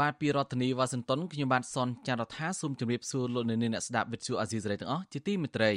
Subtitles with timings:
[0.00, 5.72] បាទពីរដ្ឋធានីវ៉ាស៊ីនតោនខ្ញុំបាទសនចាររថាសូមជម្រាបសួរលោកអ្នកនាងអ្នកស្ដាប់វិទ្យុអាស៊ីសេរីទាំងអស់ជាទីមេត្រី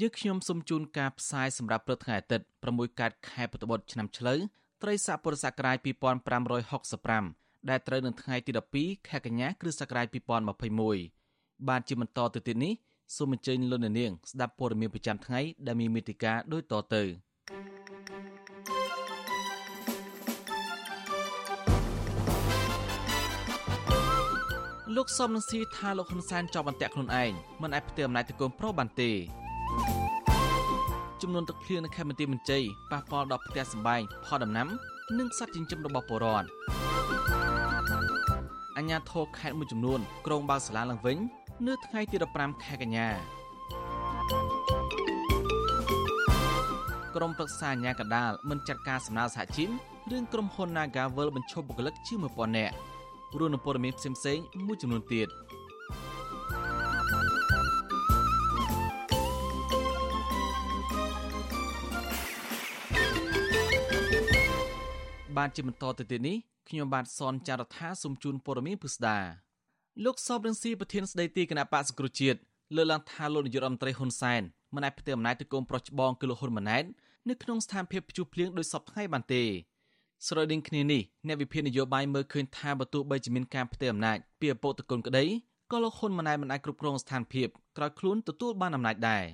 [0.00, 4.38] យើងខ្ញុំសូមជូនការផ្សាយសម្រាប់ព្រឹកថ្ងៃអាទិត្យ6កើតខែពុទ្ធបុត្រឆ្នាំឆ្លូវ
[4.82, 5.76] ត្រីស័កពុរសករាជ
[6.72, 10.06] 2565ដែលត្រូវនៅថ្ងៃទី12ខែកញ្ញាគ្រិស្តសករាជ
[10.86, 12.72] 2021បាទជាបន្តទៅទៀតនេះ
[13.16, 17.02] សូមអញ្ជើញលោកអ្នកនាងស្ដាប់ព័ត៌មានប្រចាំថ្ងៃដែលមានមេតិការដូចតទៅ
[24.96, 29.10] លោកសំនឹងស៊ីថាលោកហ៊ុនសែនចោទបន្ទាក់ខ្លួនឯងមិនអាចផ្ទេរអំណាចទៅកូនប្រុសបានទេ
[31.22, 32.62] ចំនួនទឹកភ្លៀងនៅខេត្តបន្ទាយមានជ័យ
[32.92, 34.68] ប៉ះពាល់ដល់ផ្ទះសម្បែងផលដំណាំ
[35.18, 36.48] និងសត្វចិញ្ចឹមរបស់ពលរដ្ឋ
[38.78, 41.16] អញ្ញាធរខេត្តមួយចំនួន ក្រុងបើកសាលាឡើងវិញ
[41.66, 43.08] នៅថ្ងៃទី15ខែកញ្ញា
[47.16, 49.68] ក្រុមប្រឹក្សាអាជ្ញាកណ្ដាលមិនចាត់ការសំណើសហជីព
[50.10, 52.74] រឿងក្រុមហ៊ុន Nagavel បញ្ឈប់បុគ្គលិកជាង1000នាក់
[53.38, 55.28] រួមនឹងព័ត៌មានផ្សេងៗមួយចំនួនទៀត
[65.36, 66.36] បានជាបន្តទៅទៀតនេះ
[66.68, 69.18] ខ្ញុំបាទសនចាររថាសូមជូនព័ត៌មានពិស្ដា
[70.04, 72.38] លោកសបរងស៊ីប្រធានស្ដីទីគណៈបកសង្គ្រោះជាតិ
[72.76, 74.42] លើកឡើងថាលោកនាយករដ្ឋមន្ត្រីហ៊ុនសែន
[74.74, 76.84] មិនអាចផ្ទេរអំណាចទៅកូនប្រុសច្បងគឺលោកហ៊ុនម៉ាណែត
[77.28, 79.42] នៅក្នុងស្ថានភាពព្យុះភ្លៀងដោយសពថ្ងៃបានទេ
[80.26, 85.24] ស្រដៀងគ្នានេះអ្នកវិភាគនយោបាយមើលឃើញថាបើទោះបីជាមានការផ្ទេរអំណាចពីឪពុកទៅកូនក្តី
[85.72, 89.24] ក៏លោកហ៊ុនម៉ាណែតមិនអាចគ្រប់គ្រងស្ថានភាពក្រោយខ្លួនទទួលបានអំណាចដែរ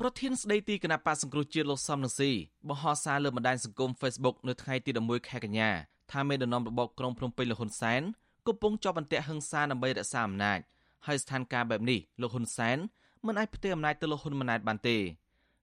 [0.00, 2.30] ប្រធានស្ដីទីគណៈបកសង្គ្រោះជាតិលោកសំនឹងស៊ី
[2.68, 5.70] បង្ហោះសារលើបណ្ដាញសង្គម Facebook នៅថ្ងៃទី11ខែកញ្ញា
[6.12, 8.02] ថាមេដឹកនាំរបបក្រុងភ្នំពេញលោកហ៊ុនសែន
[8.46, 10.58] កំពុងជាប់បន្ទាក់ហិង្សាដើម្បីរក្សាអំណាច
[11.06, 12.78] ហើយស្ថានភាពបែបនេះលោកហ៊ុនសែន
[13.26, 14.96] មិនអាចផ្ទេរអំណាចទៅលោកហ៊ុនម៉ាណែតបានទេ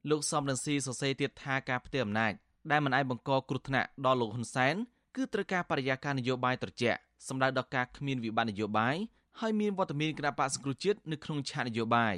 [0.09, 2.34] លោកសំរងស៊ីសរសេរទៀតថាការផ្ទេរអំណាច
[2.71, 4.75] ដែលមិនអាចបង្កគ្រោះថ្នាក់ដល់លោកហ៊ុនសែន
[5.15, 8.95] គឺត្រូវការបរិយាកាសនយោបាយត្រជាក់សម្ដៅដល់ការគ្មានវិបត្តិនយោបាយ
[9.39, 12.15] ហើយមានវត្តមានគណៈបកសង្គ្រោះជាតិនៅក្នុងឆាកនយោបាយ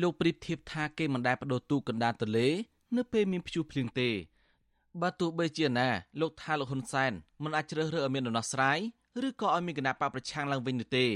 [0.00, 2.48] លោកប្រៀបធៀបថាគេមិនដែលបដូរទូកណ្ដាលទលេ
[2.96, 4.10] នៅពេលមានព្យុះភ្លៀងទេ
[5.02, 5.88] បើទោះបីជាណា
[6.20, 7.12] លោកថាលោកហ៊ុនសែន
[7.42, 8.78] មិនអាចជ្រើសរើសឲ្យមានដំណោះស្រាយ
[9.26, 11.06] ឬក៏ឲ្យមានគណៈបកប្រឆាំងឡើងវិញនោះទេ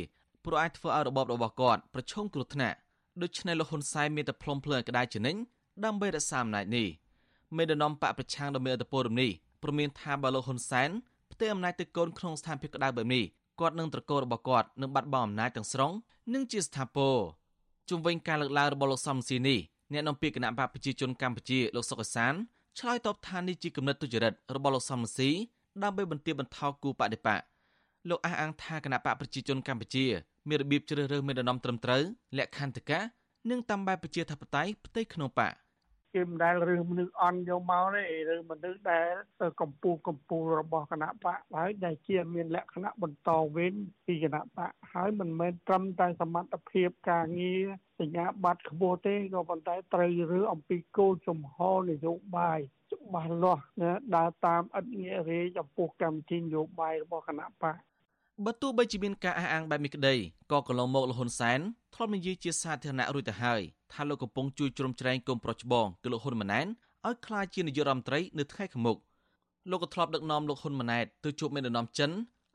[0.45, 2.77] ព្រោះអាចធ្វើឲ្យរបបរបស់គាត់ប្រឈមគ្រោះថ្នាក់
[3.23, 5.37] ដូច្នេះលោកហ៊ុនសែនមានតែផ្លុំភ្លើងក្តារជានិញ
[5.85, 6.89] ដើម្បីរក្សាអំណាចនេះ
[7.57, 9.31] មេដឹកនាំបកប្រឆាំងដ៏មានឥទ្ធិពលរំនេះ
[9.63, 10.91] ព្រមានថាបើលោកហ៊ុនសែន
[11.33, 13.25] ផ្ទេរអំណាចទៅកូនក្នុងស្ថានភាពក្តៅបែបនេះ
[13.61, 15.93] គាត់នឹងត្រកូលរបស់គាត់នឹងបាត់បង់អំណាចទាំងស្រុង
[16.35, 17.17] និងជាស្ថាពរ
[17.89, 19.59] ជុំវិញការលើកឡើងរបស់លោកសំស៊ីនេះ
[19.93, 22.35] អ្នកនាំពាក្យគណៈបកប្រជាជនកម្ពុជាលោកសុកអសាន
[22.79, 25.31] ឆ្លើយតបថានេះជាគំនិតទុច្ចរិតរបស់លោកសំស៊ី
[25.83, 27.41] ដើម្បីបន្ទាបបន្ថយគូបដិបក
[28.09, 30.07] លោកអះអាងថាគណៈបកប្រជាជនកម្ពុជា
[30.49, 32.03] មានរបៀបជ្រើសរើសមេដឹកនាំត្រឹមត្រូវ
[32.39, 33.01] លក្ខន្តិកៈ
[33.51, 35.53] និងតាមបែបប្រជាធិបតេយ្យផ្ទៃក្នុងបក
[36.15, 38.05] គេមិនដែលរើសមនុស្សអន់យកមកទេ
[38.35, 39.13] ឬមនុស្សដែល
[39.61, 43.75] កម្ពូលកម្ពូលរបស់គណៈបកហើយដែលជាមានលក្ខណៈបន្តវេន
[44.07, 47.65] ពីគណៈបកហើយមិនមែនត្រឹមតែសមត្ថភាពការងារ
[48.01, 52.61] សញ្ញាបត្រខ្ពស់ទេក៏ប៉ុន្តែត្រូវរើអំពីគោលជំហរនយោបាយ
[52.93, 53.65] ច្បាស់លាស់
[54.17, 57.77] ដើរតាមអត្តងាររេចំពោះកម្មវិធីនយោបាយរបស់គណៈបក
[58.47, 60.15] បើទោះបីជាមានការអះអាងបែបនេះក្តី
[60.53, 61.61] ក៏កន្លងមកលហ៊ុនសែន
[61.95, 63.61] ធ្លាប់និយាយជាសាធារណៈរួចទៅហើយ
[63.93, 66.67] ថាលោកកំពុងជួយជ្រោមជ្រែងគុំប្រុសច្បងគឺលោកហ៊ុនម៉ាណែត
[67.07, 68.97] ឲ្យក្លាយជានាយករដ្ឋមន្ត្រីនៅថ្ងៃខាងមុខ
[69.71, 72.11] លោកក៏ធ្លាប់ដឹកនាំលោកហ៊ុនម៉ាណែតទៅជួបមេដឹកនាំចិន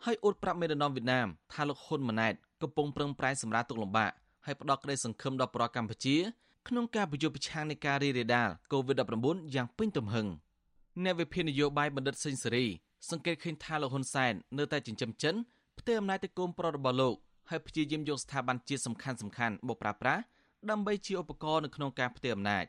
[0.05, 4.11] ហើយអួតប្រាប់មេដឹកនាំវៀតណាមថាលោកហ៊ុនម៉ាណែតកំពុងប្រឹងប្រែងសម្រាប់ទុកលំបាក
[4.45, 6.15] ហើយផ្ដោតក្តីសង្ឃឹមដល់ប្រជាកម្ពុជា
[6.67, 10.27] ក្នុងការប្រយុទ្ធប្រឆាំងនឹងការរីករាលដាល COVID-19 យ៉ាងពេញទំហឹង
[11.03, 12.65] អ្នកវិភាគនយោបាយបណ្ឌិតសេងសេរី
[13.09, 15.35] សង្កេតឃើញថាលោកហ៊ុនសែននៅតែចិញ្ចឹមចិន
[15.79, 17.15] ផ្ទេរអំណាចទៅកូនប្រុសរបស់លោក
[17.49, 20.21] ហើយព្យាយាមយកស្ថាប័នជាតិសំខាន់សំខាន់មកប្រើប្រាស់
[20.69, 22.65] ដើម្បីជាឧបករណ៍នៅក្នុងការផ្ទេរអំណាច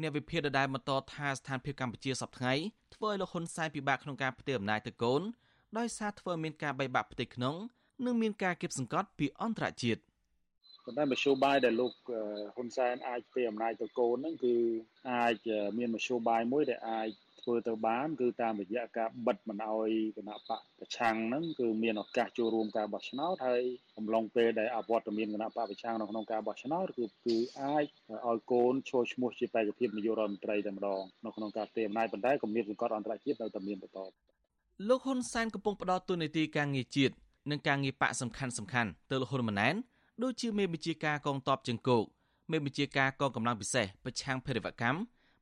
[0.00, 2.62] អ្នកវិភាគដដែលបន្តថាស្ថានភាពកម្ពុជាសប្តាហ៍
[2.94, 5.22] ធ្វើឲ្យលោកហ៊ុនសែនពិបាកក្នុងការផ្ទេរអំណាចទៅកូន
[5.78, 7.54] ដោយសារធ្វើមានការបែកបាក់ផ្ទៃក្នុង
[8.06, 10.00] និងមានការគៀបសង្កត់ពីអន្តរជាតិ
[10.84, 11.92] ប៉ុន្តែមធ្យោបាយដែលលោក
[12.54, 14.54] ហ៊ុនសែនអាចផ្ទេរអំណាចទៅកូនហ្នឹងគឺ
[15.12, 15.36] អាច
[15.78, 17.08] មានមធ្យោបាយមួយដែលអាច
[17.48, 23.62] ធ្វើទៅបានគឺតាមរយៈការបិទមិនអោយគណៈបកប្រឆាំងហ្នឹងគឺមានឱកាសចូលរួមការបោះឆ្នោតហើយ
[23.98, 27.84] អំឡុងពេលដែលអវត្តមានគណៈបកប្រឆាំងនៅក្នុងការបោះឆ្នោតគឺគឺអាច
[28.26, 33.98] ឲ្យកូនចូលឈ្មោះជាបេក្ខភាពនាយករដ្ឋមន្ត្រីតែម្ដងនៅក្នុងការផ្ទេរអំណាចប៉ុន្តែគម្រាមសង្កត់អន្តរជាតិនៅតែមានបន្ត
[34.88, 37.14] លោកហ៊ុនសែនកំពុងផ្ដោតទូនីតិការងារជាតិ
[37.50, 39.74] និងការងារបកសំខាន់សំខាន់ទៅលោកហ៊ុនម៉ាណែត
[40.22, 42.04] ដូចជាមេបញ្ជាការកងទ័ពជើងគោក
[42.52, 44.98] មេបញ្ជាការកងកម្លាំងពិសេសប្រឆាំងភេរវកម្ម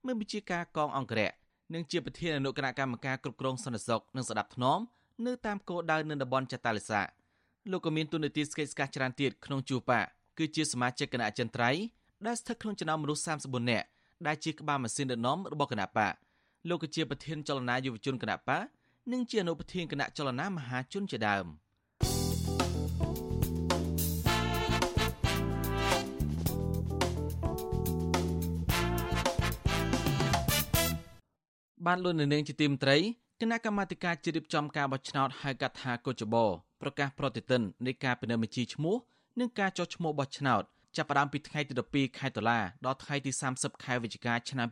[0.06, 1.30] មេបញ្ជាការកងអង្គរៈ
[1.74, 4.82] និងជាប្រធានអនុគណៈកម្មការគ្រប់គ្រងសន្តិសុខនិងស្ដាប់ធ្នាប់
[5.26, 7.00] នៅតាមគោលដៅនៅតំបន់ចតាលិសា
[7.70, 10.02] លោកក៏មានទូនាទីស្កេតស្កាស់ច្រើនទៀតក្នុងជួបៈ
[10.38, 11.82] គឺជាសមាជិកគណៈអចិន្ត្រៃយ៍
[12.26, 13.86] ដែលស្ថិតក្នុងចំណោមមនុស្ស34នាក់
[14.26, 16.14] ដែលជាក្បាលម៉ាស៊ីនដឹកនាំរបស់គណៈបក
[16.68, 18.62] លោកក៏ជាប្រធានចលនាយុវជនគណៈបក
[19.12, 21.46] និងជាអនុប្រធានគណៈចលនាមហាជនជាដើម
[31.86, 32.96] បានលុននៅនាងជាទីមត្រី
[33.40, 36.44] គណៈកម្មាធិការជ្រៀបចំការបោះឆ្នោតហៅកាត់ថាកោចបោ
[36.82, 38.96] ប្រកាសប្រតិទិននៃការពិនិត្យបញ្ជីឈ្មោះ
[39.40, 40.62] និងការចុះឈ្មោះបោះឆ្នោត
[40.96, 44.66] ចាប់ផ្ដើមពីថ្ងៃទី12ខែតុលាដល់ថ្ងៃទី30ខែវិច្ឆិកាឆ្នាំ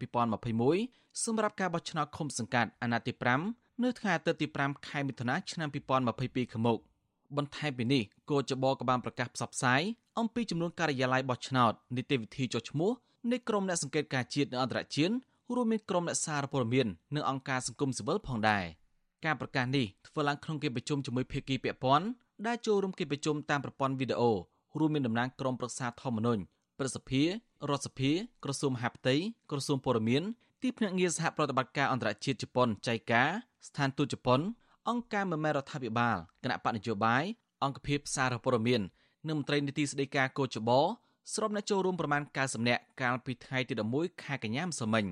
[0.61, 3.12] 2021សម្រាប់ការបោះឆ្នោតឃុំសង្កាត់អាណត្តិទី
[3.49, 6.78] 5នៅថ្ងៃអាទិត្យទី5ខែមិថុនាឆ្នាំ2022ខាងមុខ
[7.37, 9.82] បន្ថែមពីនេះគោចបក៏បានប្រកាសផ្សព្វផ្សាយ
[10.19, 12.90] អំពីចំនួនការិយាល័យបោះឆ្នោតនីតិវិធីចុះឈ្មោះ
[13.32, 15.14] នៃក្រុមអ្នកសង្កេតការជាតិនិងអន្តរជាតិ
[15.52, 18.64] រួមមានក្រុមអ្នកសារព័ត៌មាននិងអង្គការសង្គមស៊ីវិលផងដែរ
[19.25, 22.06] ការប្រកាសនេះធ្វើឡើងក្នុងកិច្ចប្រជុំជាមួយភាគីពាក់ព័ន្ធ
[22.46, 24.32] ដែលចូលរួមកិច្ចប្រជុំតាមប្រព័ន្ធវីដេអូ
[24.79, 26.43] រួមមានតំណាងក្រុមប្រឹក្សាធម្មនុញ្ញ
[26.79, 27.23] ប្រសិទ្ធិ
[27.70, 28.12] រដ្ឋសភា
[28.44, 29.14] ក្រសួងមហាផ្ទៃ
[29.50, 30.25] ក្រសួងពលរដ្ឋ
[30.62, 33.25] ទីភ្នាក់ងារសហប្រតិបត្តិការអន្តរជាតិជប៉ុនចៃកា
[33.67, 34.41] ស្ថានទូតជប៉ុន
[34.88, 37.25] អង្គការមមេរដ្ឋាភិបាលគណៈបកនយោបាយ
[37.64, 38.81] អង្គភាពសារព័ត៌មាន
[39.29, 40.70] និងមន្ត្រីនីតិស្តីការកោចប
[41.35, 45.05] ស្របអ្នកចូលរួមប្រមាណ90នាក់កាលពីថ្ងៃទី11ខែកញ្ញាម្សិលមិញ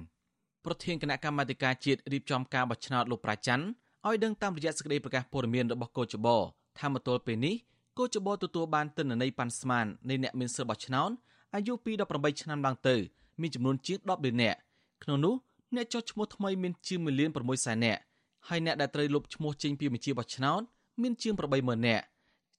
[0.65, 3.65] ប្រធានគណៈកម្មាធិការជាតិរៀបចំការបោះឆ្នោតលោកប្រាច័ន្ទ
[4.07, 6.29] ឲ្យដឹងតាមរយៈសេចក្តីប្រកាសព័ត៌មានរបស់កោចប
[6.79, 7.55] ថាមកទល់ពេលនេះ
[7.99, 11.11] កោចបទទួលបានទិន្នន័យប៉ាន់ស្មាននៃអ្នកមានសិទ្ធិបោះឆ្នោត
[11.55, 12.97] អាយុពី18ឆ្នាំឡើងទៅ
[13.41, 14.59] មានចំនួនជាង10លាននាក់
[15.03, 15.35] ក្នុងនោះ
[15.75, 18.01] អ្នកចុះឈ្មោះថ្មីមានជាង1លាន6សែននាក់
[18.49, 20.63] ហើយអ្នកដែលត្រូវលុបឈ្មោះចេញពីបញ្ជីបោះឆ្នោត
[21.03, 22.05] មានជាង80000នាក់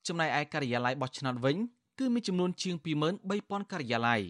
[0.07, 1.57] ចំណែកឯការិយាល័យបោះឆ្នោតវិញ
[1.99, 2.75] គឺមានចំនួនជាង
[3.23, 4.21] 23000ការិយាល័យ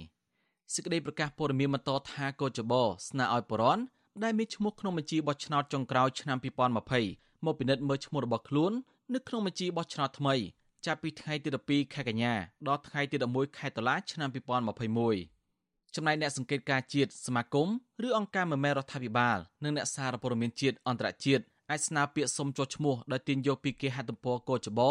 [0.75, 2.73] សេចក្តីប្រកាសព័ត៌មានបន្តថាកោចប
[3.09, 3.79] ស្នើឲ្យបរន
[4.23, 6.37] ដែលមានឈ្មោះក្នុងបញ្ជីបោះឆ្នោតចុងក្រោយឆ្នាំ
[6.93, 8.71] 2020មកពិនិត្យមើលឈ្មោះរបស់ខ្លួន
[9.13, 10.35] នៅក្នុងបញ្ជីបោះឆ្នោតថ្មី
[10.85, 12.33] ចាប់ពីថ្ងៃទី12ខែកញ្ញា
[12.67, 14.29] ដល់ថ្ងៃទី11ខែតុលាឆ្នាំ
[14.91, 17.67] 2021ចំណែកអ្នកសង្កេតការជាតិសមាគម
[18.07, 24.81] ឬអង្គការមមេរដ្ឋាភិបាលនិងអ្នកសារព័ត៌មានជាតិអន្តរជាតិអាចស្នើពាក្យសុំចុះឈ្មោះដោយទាញយកពីគេហទំព័រកោចប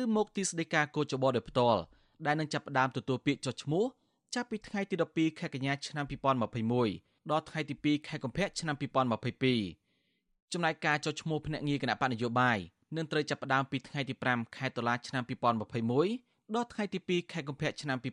[0.00, 1.80] ឬមកទីស្តីការកោចបដោយផ្ទាល់
[2.26, 3.84] ដែលនឹងចាប់ផ្ដើមទទួលពាក្យចុះឈ្មោះ
[4.34, 6.04] ចាប់ពីថ្ងៃទី12ខែកញ្ញាឆ្នាំ
[6.68, 8.76] 2021ដល់ថ្ងៃទី2ខែកុម្ភៈឆ្នាំ
[9.62, 12.58] 2022ចំណែកការចុះឈ្មោះភ្នាក់ងារគណៈបកនយោបាយ
[12.96, 15.22] នឹងត្រូវចាប់ផ្ដើមពីថ្ងៃទី5ខែតុលាឆ្នាំ
[15.88, 18.04] 2021ដល់ថ្ងៃទី2ខែកុម្ភៈឆ្នាំ2022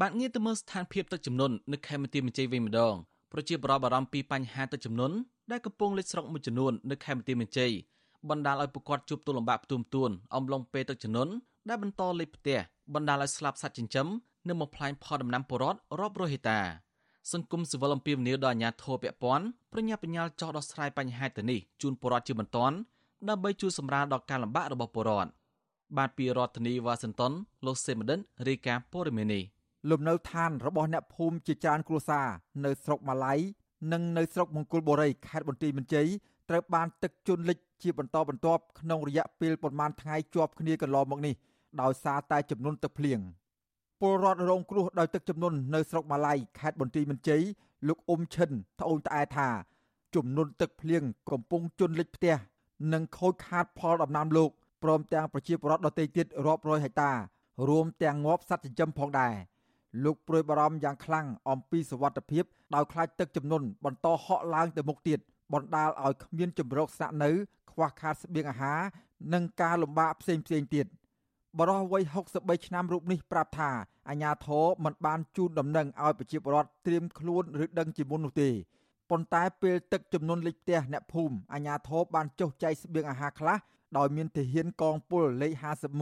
[0.00, 2.96] បាទងារទៅមើលស្ថានភាពទឹកជំនន់នៅខេមរទីមជ័យវិញម្ដង
[3.32, 5.16] ប្រជាប្រដ្ឋបារម្ភពីបញ្ហាទឹកជំនន់
[5.50, 7.72] ដែលកំពុងលេចស្រុកមួយចំនួននៅខេមរទីមជ័យ
[8.28, 11.32] បណ្ដាលឲ្យពួកគាត់ជួបទុលំបាកផ្ទុំទួនអំឡុងពេលទឹកជំនន់
[11.68, 12.58] ដែលបន្តលេបផ្ទះ
[12.94, 14.06] បណ្ដាលឲ្យស្លាប់សត្វចិញ្ចឹម
[14.48, 16.60] និងបំផ្លាញផលដំណាំពលរដ្ឋរាប់រយហិកតា
[17.32, 22.76] សង្គមស៊ីវិលអំពីវនីដល់អាជ្ញាធរពាក់ព័ន្ធប្រញាប់ប្រញាល់ចោះដោះស្រាយបញ្ហាទៅនេះជូនពលរដ្ឋជាបន្ទាន់
[23.28, 25.30] ដើម្បីជួយសម្រាលដល់ការលំបាករបស់ពលរដ្ឋ
[25.96, 27.32] បាទពីរដ្ឋធានីវ៉ាស៊ីនតោន
[27.66, 29.42] លោកសេមដិនរាយការណ៍ព័ត៌មាននេះ
[29.88, 32.26] លំនៅឋានរបស់អ្នកភូមិជាច្រើនគ្រួសារ
[32.64, 33.34] នៅស្រុកម៉ាឡៃ
[33.92, 36.08] និងនៅស្រុកមង្គលបុរីខេត្តបន្ទាយមានជ័យ
[36.48, 41.34] ត្រូវបានទឹកជន់លិចជាបន្តបន្ទាប់ក្នុងរយៈពេលប្រមាណថ្ងៃជាប់គ្នាកន្លងមកនេះ
[41.82, 43.20] ដោយសារតែចំនួនទឹកភ្លៀង
[44.00, 47.42] ពលរដ្ឋរងគ្រោះដោយទឹកជំនន់នៅស្រុកម៉ាឡៃខេត្តបន្ទាយមានជ័យ
[47.88, 49.48] លោកអ៊ុំឈិនត្អូញត្អែថា
[50.14, 52.36] ចំនួនទឹកភ្លៀងកំពុងជន់លិចផ្ទះ
[52.92, 54.50] និងខូចខាតផលដំណាំលោក
[54.82, 57.12] ព្រមទាំងប្រជាពលរដ្ឋដទៃទៀតរាប់រយហិកតា
[57.68, 59.34] រួមទាំងងាប់សត្វចិញ្ចឹមផងដែរ
[60.04, 62.44] លោកព្រួយបារម្ភយ៉ាងខ្លាំងអំពីសវត្ថិភាព
[62.74, 65.18] ដោយខ្លាចទឹកជំនន់បន្តហក់ឡើងទៅមុខទៀត
[65.52, 67.30] បណ្ដាលឲ្យគ្មានជំរកស្នាក់នៅ
[67.70, 68.80] ខ្វះខាតស្បៀងអាហារ
[69.32, 70.86] និងការលំបាកផ្សេងផ្សេងទៀត
[71.58, 72.02] បរិះវ័យ
[72.34, 73.70] 63ឆ្នាំរូបនេះប្រាប់ថា
[74.08, 78.50] អាញាធរមិនបានជូនដំណឹងឲ្យប្រជាពលរដ្ឋត្រៀមខ្លួនឬដឹងជាមុននោះទេ
[79.10, 83.58] ប៉ុន្តែពេលទឹកចំនួនលេខផ្ទះអ្នកភូមិអាញាធរបានចុះចែកស្បៀងអាហារខ្លះ
[83.98, 85.52] ដោយមានទាហានកងពលលេខ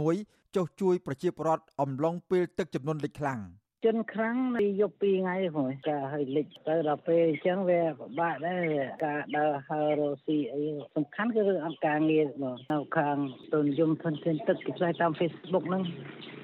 [0.05, 3.41] 51ចុះជួយប្រជាពលរដ្ឋអំឡុងពេលទឹកចំនួនលេខខ្លាំង។
[3.86, 8.64] ជន់ខ្លាំងពីយប់ពីថ្ងៃហ្នឹងការឲ្យលិចទៅដល់ពេលអញ្ចឹងវាពិបាកដែរ
[9.06, 10.64] ការដើរហើររស៊ីអី
[10.96, 13.18] សំខាន់គឺរឿងអង្គការងារបងនៅខាង
[13.54, 15.84] ទុនយមធនធានទឹកគេផ្សាយតាម Facebook ហ្នឹង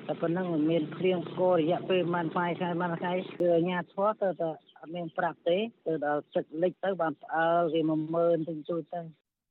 [0.08, 7.82] តែប៉ុណ្ណឹងមានព្រៀងផ្គររយៈពេលប្រហែលថ្ងៃខែប្រហែលថ្ងៃគឺអាញាធរទៅតែអត់មានប្រាប់ទេទៅដល់ទឹកលិចទៅបានផ្អើលគេ
[8.16, 9.02] 10000ទៅជួយទៅ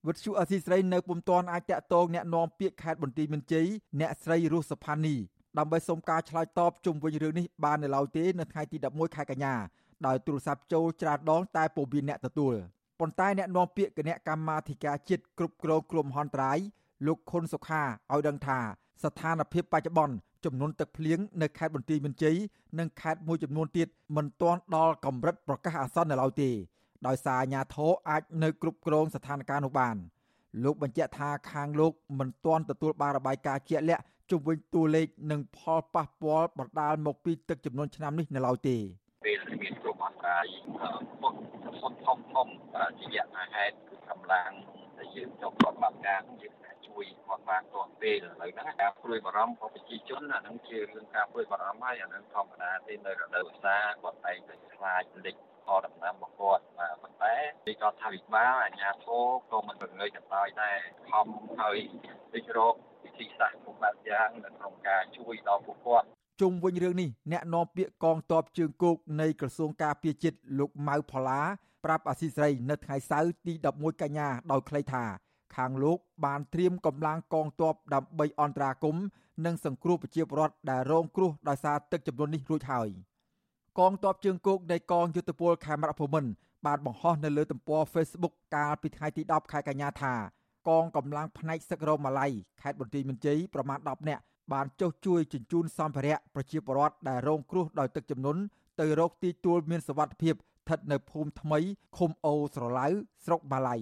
[0.07, 3.67] វិទ្យុអសីស្រីនៅពុំទាន់អាចតាក់ទងแนะនាំពាក្យខេត្តបន្ទាយមានជ័យ
[4.01, 5.17] អ្នកស្រីរស់សុផានី
[5.58, 9.54] ដើម្បីសុំការឆ្លើយតបជុំវិញរឿងនេះបាននៅឡើយទេនៅថ្ងៃទី11ខែកញ្ញា
[10.06, 12.56] ដោយទូរស័ព្ទចូលច្រានដងតែពុំមានអ្នកទទួល
[13.00, 16.58] ប៉ុន្តែអ្នកនាំពាក្យគណៈកម្មាធិការជាតិគ្រប់គ្រងគ្រោះមហន្តរាយ
[17.08, 17.82] លោកខុនសុខា
[18.12, 18.60] ឲ្យដឹងថា
[19.04, 22.36] ស្ថានភាពបច្ចុប្បន្នចំនួនទឹកភ្លៀងនៅខេត្តបន្ទាយមានជ័យ
[22.80, 26.50] និងខេត្តមួយចំនួនទៀតមិនទាន់ដល់កម្រិតប្រកាសអាសន្ននៅឡើយទេ
[27.08, 29.96] ដោយសារអាជ្ញាធរអាចនៅគ្រប់គ្រងស្ថានភាពនោះបាន
[30.64, 38.78] លោកបញ្ជាក់ថាខាងលោកមិនទាន់ទទួលបានរបាយការណ៍ជាក់លាក់ ជុំវិញតួលេខនិងផលប៉ះពាល់បណ្ដាលមកពីទឹកចំនួនឆ្នាំនេះនៅឡើយទេ
[39.26, 40.46] ពេលមានគ្រោះមហន្តរាយ
[41.22, 41.34] ពុត
[41.82, 42.48] សុទ្ធធំធំ
[43.00, 44.52] ជាយថាហេតុគឺកម្លាំង
[44.98, 46.56] ដែលយើងចុះប្រតិបត្តិការយើង
[46.88, 55.36] ជួយគាត់បានទាន់ពេលឥឡូវហ្នឹងការព្រួយបារម្ភរបស់ប្រជាជនអាហ្នឹងជារឿងការព្រួយបារម្ភហើយអាហ្នឹងធម្មតាទេនៅរដូវវស្សាគាត់តែងតែខ្លាចលិច
[55.66, 57.36] ផលដំណាំរបស់គាត់បាទប៉ុន្តែ
[57.66, 60.78] ទីគាត់ថាវិបាលអាជ្ញាធរក៏មិនប្រងើយកន្តើយដែរ
[61.12, 61.28] ខំ
[61.60, 61.78] ហើយ
[62.34, 62.76] វិជ្រោគ
[63.06, 66.06] វិធីសាស្ត្រគ្រប់បែបយ៉ាងនៅក្នុងការជួយដល់ពួកគាត់
[66.42, 71.42] ជុំវិញរឿងនេះអ្នកនាំពាក្យកងទ័ពជើងគោកនៃក្រសួងការពារជាតិលោកម៉ៅផល្លា
[71.86, 75.04] ប្រាប់អាស៊ីសេរីនៅថ្ងៃសៅរ៍ទី11កញ្ញាដោយខ្លីថា
[75.56, 79.04] ខាងលោកបានត្រៀមកម្លាំងកងទ័ពដើម្បីអន្តរាគមន៍
[79.46, 82.90] និងសង្គ្រោះប្រជាពលរដ្ឋដែលរងគ្រោះដោយសារទឹកជំនន់នេះរួចហើយ
[83.80, 86.32] កងទ័ពជើងគោកនៃកងយុទ្ធពលខេមរៈភូមិន្ទ
[86.66, 90.14] បានបង្ហោះនៅលើទំព័រ Facebook កាលពីថ្ងៃទី10ខែកញ្ញាថា
[90.68, 92.28] កងកម្លាំងផ្នែកសឹករម៉ាឡៃ
[92.62, 98.42] ខេត្តបន្ទាយមានជ័យប្រមាណ10នាក់បានចុះជួយជញ្ជូនសម្ភារៈប្រជាពលរដ្ឋដែលរងគ្រោះដោយទឹកជំនន់
[98.80, 101.60] ទៅរកទីទួលមានសុវត្ថិភាពស្ថិតនៅភូមិថ្មី
[101.98, 102.88] ឃុំអូស្រឡៅ
[103.26, 103.76] ស្រុកម៉ាឡៃ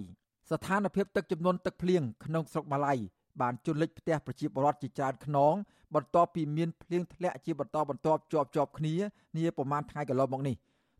[0.50, 2.94] ស្ថានភាពទឹកជំនន់ទឹកភ្លៀងក្នុងស្រុកម៉ាឡៃ
[3.40, 5.54] បានជន់លិចផ្ទះប្រជាពលរដ្ឋជាច្រើនខ្នង
[5.94, 8.94] បន្ទាប់ពីមានភ្លៀងធ្លាក់ជាបន្តបន្ទាប់ជាប់ជាប់គ្នា
[9.36, 10.56] នាប្រមាណថ្ងៃកន្លងមកនេះ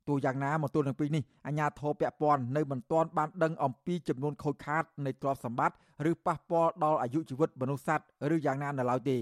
[0.09, 5.77] ទោះយ៉ាងណាមកទល់នឹងពេលនេះអាជ្ញាធរពាក់ព័ន្ធនៅមិនទាន់បានដឹងអំពីចំនួនខូចខាតនៃទ្រព្យសម្បត្តិ
[6.11, 8.05] ឬប៉ះពាល់ដល់អាយុជីវិតមនុស្សសត្វ
[8.35, 9.19] ឬយ៉ាងណានៅឡើយទេ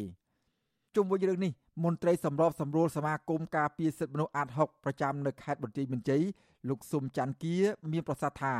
[0.94, 1.52] ជុំវិញរឿងនេះ
[1.84, 6.22] មន្ត្រីសម្របសម្រួលសមាគមការពារសិទ្ធិមនុស្សអាត60ប្រចាំនៅខេត្តបន្ទាយមានជ័យ
[6.68, 7.56] លោកស៊ុំច័ន្ទគា
[7.92, 8.54] មានប្រសាសន៍ថា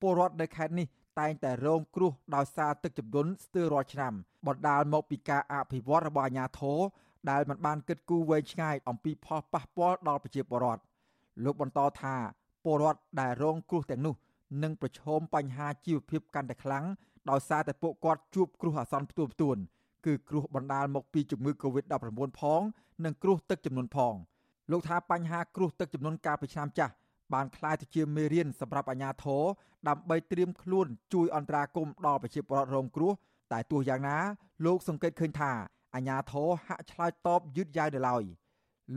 [0.00, 0.86] ពលរដ្ឋនៅខេត្តនេះ
[1.20, 4.12] តែងតែរងគ្រោះដោយសារទឹកជំនន់ស្ទើររាល់ឆ្នាំ
[4.46, 6.80] បណ្ដាលមកពីការអភិវឌ្ឍរបស់អាជ្ញាធរ
[7.30, 10.82] ដែលមិនបានគិតគូរវែងឆ្ងាយអំពីផលប៉ះពាល់ដល់ប្រជាពលរដ្ឋ
[11.44, 12.16] លោកបន្តថា
[12.64, 14.14] ពលរដ្ឋដែលរងគ្រោះទាំងនោះ
[14.62, 16.84] នឹងប្រឈមបញ្ហាជីវភាពកាន់តែខ្លាំង
[17.30, 19.56] ដោយសារតែពួកគាត់ជួបគ្រោះអាសន្នផ្ទួផ្ទួន
[20.06, 22.60] គឺគ្រោះបណ្ដាលមកពីជំងឺ Covid-19 ផង
[23.04, 24.14] និងគ្រោះទឹកចំនួនផង
[24.70, 26.92] លោកថាបញ្ហាគ្រោះទឹកចំនួនកាលពីឆ្នាំចាស់
[27.34, 29.42] បានក្លាយទៅជាមេរៀនសម្រាប់អាជ្ញាធរ
[29.88, 33.12] ដើម្បីត្រៀមខ្លួនជួយអន្តរាគមន៍ដល់ប្រជាពលរដ្ឋរងគ្រោះ
[33.52, 34.16] តែទោះយ៉ាងណា
[34.66, 35.52] លោកសង្កេតឃើញថា
[35.94, 38.22] អាជ្ញាធរហាក់ឆ្លើយតបយឺតយ៉ាវនៅឡើយ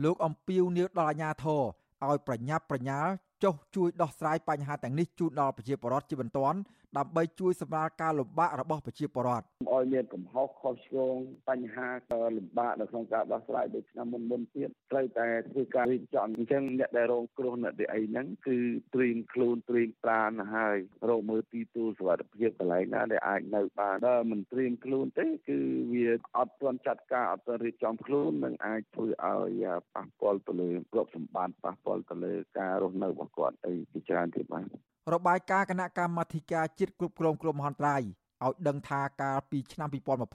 [0.04, 1.62] លោកអំពីវនាវដល់អាជ្ញាធរ
[2.04, 3.10] ឲ្យប្រញាប់ប្រញាល់
[3.44, 6.58] ចុះជួយដោះស្រាយបញ្ហាទាំងនេះជូនដល់ប្រជាពលរដ្ឋជាបន្ទាន់
[6.98, 11.16] ដើម្បីជួយសម្រាលការលំបាករបស់ប្រជាពលរដ្ឋឲ្យមានកំហុសខុសឆ្គង
[11.48, 11.88] បញ្ហា
[12.36, 18.58] លំបាកនៅក្នុងការដោះស្រាយដូចឆ្នាំមុនមុនទៀតត្រូវតែធ្វើការរៀបចំអញ្ចឹងអ្នកដែលរងគ្រោះនៅទីអីហ្នឹងគឺ
[18.94, 20.76] ត្រៀមខ្លួនត្រៀមប្រាណហើយ
[21.08, 25.58] រកមើលទីទួលសុវត្ថិភាពកន្លែងណាដែលអាចនៅបានបើមិនត្រៀមខ្លួនទេគឺ
[25.92, 34.66] វាអត់ទាន់ចាត់ការអត់ទាន់រៀបចំខ្លួននឹងអាចធ្វើឲ្យប៉ះពាល់ទៅលើទ្រព្យសម្បត្តិប៉ះពាល់ទៅលើការរស់នៅរបស់គាត់អីជាច្រើនទៀតបាទ
[35.14, 38.02] របាយការណ៍គណៈកម្មាធិការជាតិគ្រប់គ្រងគ្រោះមហន្តរាយ
[38.44, 39.88] ឲ្យដឹងថាកាលពីឆ្នាំ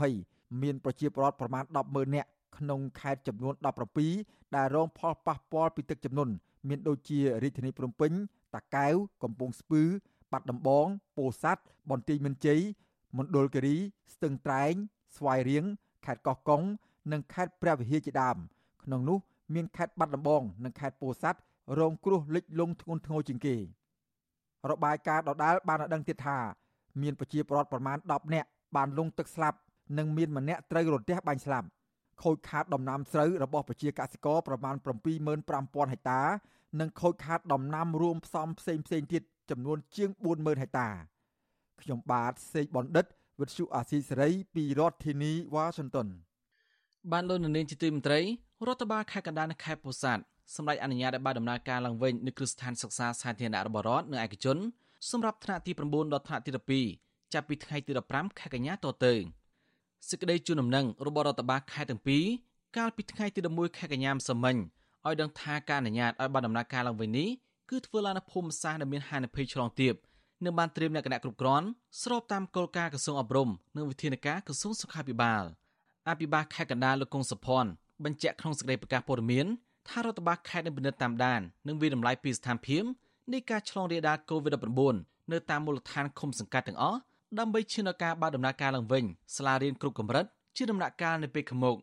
[0.07, 3.53] 2020មានប្រជាពលរដ្ឋប្រមាណ100000នាក់ក្នុងខេត្តចំនួន
[4.05, 6.33] 17ដែលរងផលប៉ះពាល់ពីទឹកជំនន់
[6.67, 8.11] មានដូចជារាជធានីភ្នំពេញ
[8.55, 9.83] តាកែវកំពង់ស្ពឺ
[10.31, 12.61] បាត់ដំបងពោធិ៍សាត់បន្ទាយមានជ័យ
[13.17, 13.77] មណ្ឌលគិរី
[14.13, 14.73] ស្ទឹងត្រែង
[15.17, 15.65] ស្វាយរៀង
[16.05, 16.61] ខេត្តកោះកុង
[17.11, 18.37] និងខេត្តព្រះវិហារជាដើម
[18.83, 19.17] ក្នុងនោះ
[19.53, 21.39] មានខេត្តបាត់ដំបង និងខេត្តពោធិ៍សាត់
[21.79, 23.55] រងគ្រោះលិចលង់ធ្ងន់ធ្ងរជាងគេ។
[24.69, 26.37] របាយការណ៍ដដាលបានឲ្យដឹងទៀតថា
[27.01, 29.57] មានប្រជាពលរដ្ឋប្រមាណ10នាក់បានលង់ទឹកស្លាប់
[29.97, 31.67] និងមានម្នាក់ត្រូវរន្ទះបាញ់ស្លាប់
[32.23, 34.75] ខូចខាតដំណាំស្រូវរបស់ប្រជាកសិករប្រមាណ
[35.33, 36.21] 75000ហិកតា
[36.79, 40.89] និងខូចខាតដំណាំរួមផ្សំផ្សេងផ្សេងទៀតចំនួនជាង40000ហិកតា
[41.81, 43.05] ខ្ញុំបាទសេកបណ្ឌិត
[43.39, 46.07] វិទ្យុអាស៊ីសេរីពីរដ្ឋធានីវ៉ាស៊ីនតោន
[47.11, 48.19] បានលោកនាងជាទីមន្ត្រី
[48.67, 50.23] រដ្ឋបាលខេត្តកណ្ដាលនិងខេត្តពោធិ៍សាត់
[50.55, 54.57] សម្រាប់អនុញ្ញាតឲ្យបានដំណើរការឡើងវិញនៅគ្រឹះស្ថានសិក្សាសាធារណៈរបស់រដ្ឋនិងឯកជន
[55.11, 56.51] សម្រាប់ថ្នាក់ទី9ដល់ថ្នាក់ទី
[56.91, 59.13] 12ចាប់ពីថ្ងៃទី15ខែកញ្ញាតទៅ
[60.09, 62.23] សេចក្តីជូនដំណឹងរបស់រដ្ឋបាលខេត្តទាំងពីរ
[62.77, 64.55] កាលពីថ្ងៃទី11ខែកញ្ញាម្សិលមិញ
[65.05, 67.29] ឲ្យដឹងថាការអនុញ្ញាតឲ្យបានដំណើរការឡើងវិញនេះ
[67.69, 69.93] គឺធ្វើឡើងនៅភូមិសាស្ត្រដែលមានហានិភ័យឆ្លងទាប
[70.45, 71.67] និងបានត្រៀមលក្ខណៈគ្រប់គ្រាន់
[72.01, 75.43] ស្របតាមគោលការណ៍ក្រសួងអប់រំនិងវិធានការក្រសួងសុខាភិបាល
[76.09, 77.71] អភិបាលខេត្តកណ្ដាលលោកកុងសុភ័ណ្ឌ
[78.03, 79.47] បញ្ជាក់ក្នុងសេចក្តីប្រកាសព័ត៌មាន
[79.89, 82.83] ថារដ្ឋបាលខេត្តនឹងពិនិត្យតាមដាននិងវិតម្លៃពីស្ថានភាព
[83.33, 86.99] នៃការឆ្លងរាលដាល COVID-19 នៅតាមមូលដ្ឋានឃុំសង្កាត់ទាំងអស់
[87.39, 89.03] ដើម្បីឈានដល់ការបើកដំណើរការឡើងវិញ
[89.35, 91.77] សាលារៀនគ្រប់កម្រិតជាដំណាក់កាលនៅពេលខាងមុខ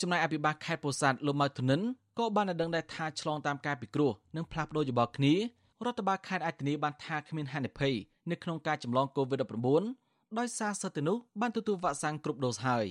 [0.00, 1.80] ចំណែកអភិបាលខេត្តពោធិ៍សាត់លោកម៉ៅធនិន
[2.18, 5.34] ក៏បានដឹងដែរថាឆ្លងតាមការពិគ្រោះនិងផ្លាស់ប្តូរយោបល់គ្នា
[5.84, 7.94] រដ្ឋបាលខេត្តអាចធានាបានថាគ្មានហានិភ័យ
[8.30, 9.84] នៅក្នុងការចម្លង COVID-19
[10.38, 12.86] ដោយសារសិទ្ធិនោះបានទទួលវ៉ាក់សាំងគ្រប់ដូសហើយ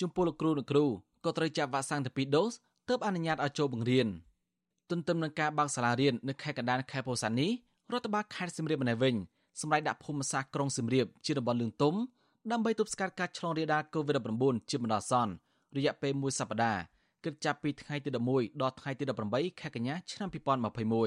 [0.00, 0.84] ចំពោះលោកគ្រូនិងគ្រូ
[1.24, 2.52] ក៏ត្រូវចាប់វ៉ាក់សាំងទៅ2ដូស
[2.88, 4.08] ទើបអនុញ្ញាតឲ្យចូលបង្រៀន
[4.90, 7.50] ទន្ទឹមនឹងការបើកសាលារៀននៅខេត្តកណ្ដាលខេត្តពោធិ៍សាត់នេះ
[7.92, 9.14] រដ្ឋបាលខេត្តសៀមរាបម្នាក់វិញ
[9.60, 11.94] សម្រាប់ដាក់ភូមិសាស្ត្រក្រុងសៀមរាបជាតំបន់លឿងទុំ
[12.52, 15.32] ដើម្បីទប់ស្កាត់ការឆ្លងរាលដាល COVID-19 ជាបណ្ដោះអាសន្ន
[15.76, 16.80] រយៈពេលមួយសប្តាហ៍
[17.24, 20.28] គិតចាប់ពីថ្ងៃទី11ដល់ថ្ងៃទី18ខែកញ្ញាឆ្នាំ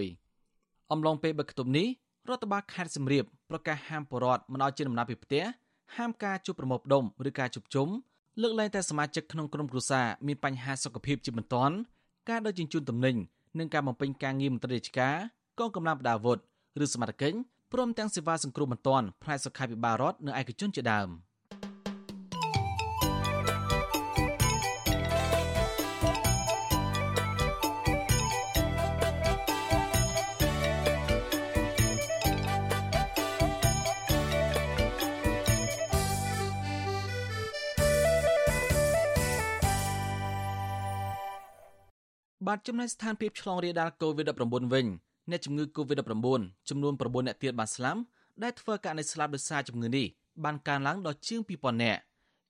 [0.06, 1.88] 2021អំឡុងពេលបិទគតុបនេះ
[2.30, 5.44] រដ្ឋបាលខេត្តសៀមរាបប្រកាសហាមបរដ្ឋមិនឲ្យចេញដំណើរពីផ្ទះ
[5.96, 7.88] ហាមការជួបប្រមូលផ្ដុំឬការជួបជុំ
[8.42, 11.76] លើកលែងតែសមាជិកក្នុងក្រុមគ្រួសារមានបញ្ហាសុខភាពជាបន្ទាន់
[12.30, 13.16] ការដឹកជញ្ជូនទំនិញ
[13.60, 15.16] និងការបំពេញការងារមន្ត្រីរាជការ
[15.60, 16.38] កងកម្លាំងប្រដាប់អាវុធ
[16.84, 17.38] ឬសមត្ថកិច្ច
[17.74, 21.10] ព្រមទាំងសេវាសង្គ្រោះបន្ទាន់ផ្នែកសុខាភិបាលរដ្ឋនិងឯកជនជាដើម។
[42.52, 44.86] បាទចំណែកស្ថានភាពឆ្លងរាលដាល COVID-19 វិញ
[45.30, 48.00] អ្នកជំងឺ COVID-19 ចំនួន9អ្នកទៀតបានស្លាប់
[48.44, 50.06] ដែលធ្វើករណីស្លាប់ដោយសារជំងឺនេះ
[50.44, 52.00] បានកើនឡើងដល់ជាង2000នាក់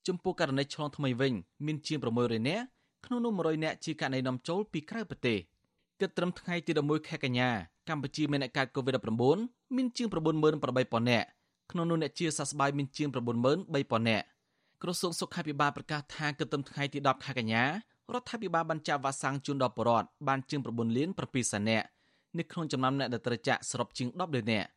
[0.07, 1.33] ចំពោះករណីឆ្លងថ្មីវិញ
[1.65, 2.63] មានជាង600នាក់
[3.05, 5.37] ក្នុងនោះ100នាក់ជាករណីនាំចូលពីក្រៅប្រទេស
[5.99, 7.49] គិតត្រឹមថ្ងៃទី11ខែកញ្ញា
[7.89, 11.27] កម្ពុជាមានអ្នកកើត COVID-19 មានជាង98000នាក់
[11.71, 14.25] ក្នុងនោះអ្នកជាសះស្បើយមានជាង93000នាក់
[14.81, 17.65] ក្រសួងសុខាភិបាលប្រកាសថាគិតត្រឹមថ្ងៃទី10ខែកញ្ញា
[18.13, 21.85] រដ្ឋាភិបាលបានចាក់វ៉ាក់សាំងជូនដល់ប្រជាពលរដ្ឋបានជាង9លាន7សែននាក់
[22.37, 24.67] នៅក្នុងចំណោមអ្នកដែលត្រូវចាក់សរុបជាង10លាននាក់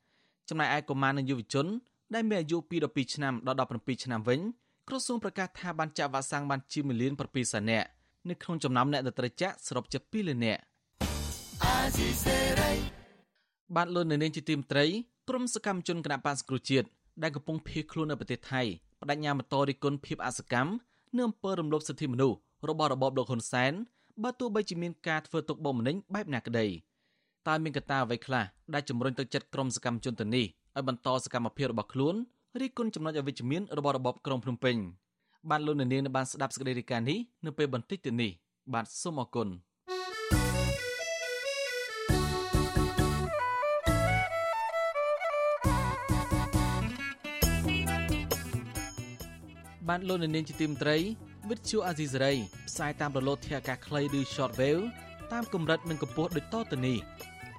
[0.49, 1.67] ចំណែកឯកុមារនិងយុវជន
[2.15, 4.41] ដែលមានអាយុពី12ឆ្នាំដល់17ឆ្នាំវិញ
[4.89, 7.87] ក្រសួងប្រកាសថាបានចាក់វ៉ាក់សាំងបានជាង1លាន7សែននាក់
[8.29, 10.61] នៅក្នុងចំណោមអ្នកដែលត្រូវចាក់សរុបជា2លាននាក់
[13.77, 14.85] បានលុននៅនាងជាទីមត្រី
[15.29, 16.87] ក្រុមសកម្មជនគណបក្សគ្រូជាតិ
[17.23, 18.63] ដែលកំពុងភៀសខ្លួននៅប្រទេសថៃ
[19.01, 20.71] បដិញ្ញាបន្តរិះគន់ភាពអសកម្ម
[21.17, 22.37] នៅអំពើរំលោភសិទ្ធិមនុស្ស
[22.69, 23.73] របស់របបលោកហ៊ុនសែន
[24.23, 26.67] បើទោះបីជាមានការធ្វើទុកបុកម្នេញបែបណាក្តី
[27.49, 30.47] តើមានកត្តាអ្វីខ្លះដែលជំរុញទឹកចិត្តក្រុមសកម្មជនទៅនេះ
[30.77, 32.15] ឲ្យបន្តសកម្មភាពរបស់ខ្លួន
[32.61, 34.77] រីគុណចំណុចអវិជ្ជមានរបស់របបក្រុងភ្នំពេញ
[35.51, 38.31] បានលោកនាងនៅបានស្ដាប់សេចក្តីរាយការណ៍នេះនៅពេលបន្តិចទៅនេះ
[38.75, 39.49] បាទសូមអរគុណ
[49.89, 50.97] បានលោកនាងជាទីមត្រី
[51.51, 52.33] វិទ្យុអាស៊ីសេរី
[52.69, 54.83] ផ្សាយតាមរលកធាតុអាកាសខ្លីឬ shortwave
[55.33, 56.99] តាមកម្រិតនិងកម្ពស់ដូចតទៅនេះ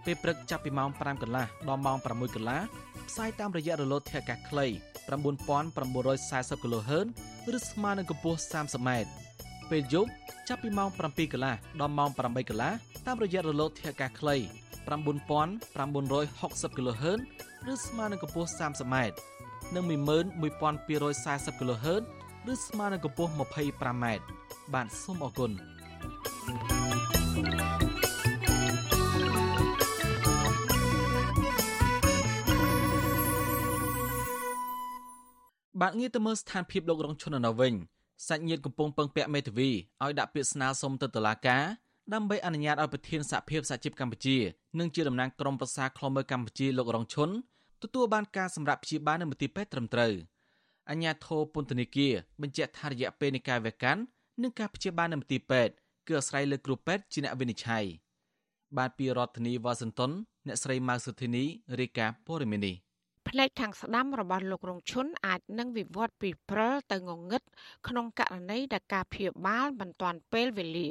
[0.06, 2.62] ពេលព្រឹកចាប់ពីម៉ោង5កន្លះដល់ម៉ោង6កន្លះ
[3.10, 4.66] ផ្សាយតាមរយៈរលកធាតុអាកាសខ្លី
[5.10, 7.08] 9940 kHz
[7.56, 8.90] ឬស្មើនឹងកម្ពស់ 30m
[9.70, 10.10] ពេលយប់
[10.48, 12.72] ចាប់ពីម៉ោង7កន្លះដល់ម៉ោង8កន្លះ
[13.06, 14.36] តាមរយៈរលកធាតុអាកាសខ្លី
[14.86, 17.20] 9960 kHz
[17.72, 18.96] ឬស្មើនឹងកម្ពស់ 30m
[19.76, 22.04] និង11240 kHz
[22.54, 24.06] ឬស្មើនឹងកម្ពស់ 25m
[24.74, 25.52] បាទសូមអរគុណ
[35.82, 37.74] បាទងារទៅមើលស្ថានភាពលោករងឈុននៅវិញ
[38.28, 39.70] សាច់ញាតិកំពុងពឹងពាក់មេធាវី
[40.04, 41.64] ឲ្យដាក់ពាក្យស្នើសុំទៅតុលាការ
[42.14, 44.38] ដើម្បីអនុញ្ញាតឲ្យប្រធានសហភាពសហជីពកម្ពុជា
[44.80, 47.30] និងជាតំណាងក្រុមប្រឹក្សាខ្លមើកម្ពុជាលោករងឈុន
[47.84, 50.14] ទទួលបានការសម្រាប់ព្យាបាលនៅមន្ទីរពេទ្យត្រឹមត្រូវ។
[50.90, 54.02] អញ្ញាធោពន្ធនាគារបញ្ជាក់ថារយៈពេលនៃការវះកាត់
[54.42, 55.74] និងការព្យាបាលនៅមន្ទីរពេទ្យ
[56.08, 57.86] គឺអាស្រ័យលើគ្រូពេទ្យជាអ្នកវិនិច្ឆ័យ
[58.78, 60.12] បាទពីរដ្ឋធានីវ៉ាស៊ីនតោន
[60.48, 61.44] អ្នកស្រីម៉ៅសុធីនី
[61.80, 62.76] រាយការណ៍ព័ត៌មាននេះ
[63.30, 67.42] ផ្នែកខាងស្ដាំរបស់លោករងឈុនអាចនឹងវិវត្តពីព្រិលទៅងងឹត
[67.88, 70.88] ក្នុងករណីដែលការព្យាបាលមិនទាន់ពេលវេលា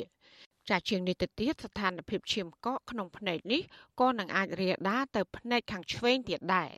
[0.71, 3.63] ចាជាងនេះទៅទៀតស្ថានភាពឈាមកកក្នុងភ្នែកនេះ
[4.01, 6.71] ក៏នឹងអាចរាលដាលទៅភ្នែកខាងឆ្វេងទៀតដែរ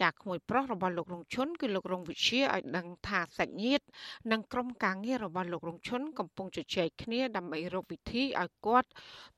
[0.00, 3.84] ចាក្មួយប្រុសរបស់លោករងឈុនគឺលោករងវិជាឲ្យដឹងថាសាច់ញាតិ
[4.32, 8.88] និងក្រុមការងាររបស់លោករងឈុនកំពុងជជែកគ្នាដើម្បីរកវិធីឲ្យគាត់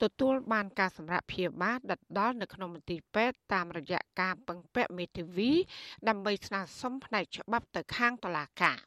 [0.02, 5.52] ទទួលបានការសម្រាប់ព្យាបាលដិតដល់នៅក្នុងមន្ទីរពេទ្យតាមរយៈការពឹងពាក់មេធាវី
[6.08, 8.78] ដើម្បីស្នើសុំផ្នែកច្បាប់ទៅខាងតុលាការ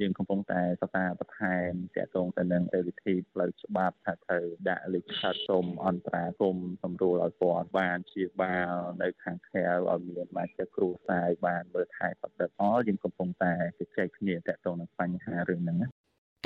[0.00, 15.88] យើងកំពុងតែសិក្សាបន្ថែមទាក់ទងទៅនឹងវិធីផ្លូវច្បាប់ថាត្រូវដាក់លិខិតសុំអន្តរាគមសម្រួលឲ្យគាត់បានជាបាលនៅខាងក្រៅឲ្យមានមកជាគ្រូសាយបានមើលថែប្រតិបត្តិយើងកំពុងតែជជែកគ្នាទាក់ទងនឹងបញ្ហារឿងហ្នឹងណា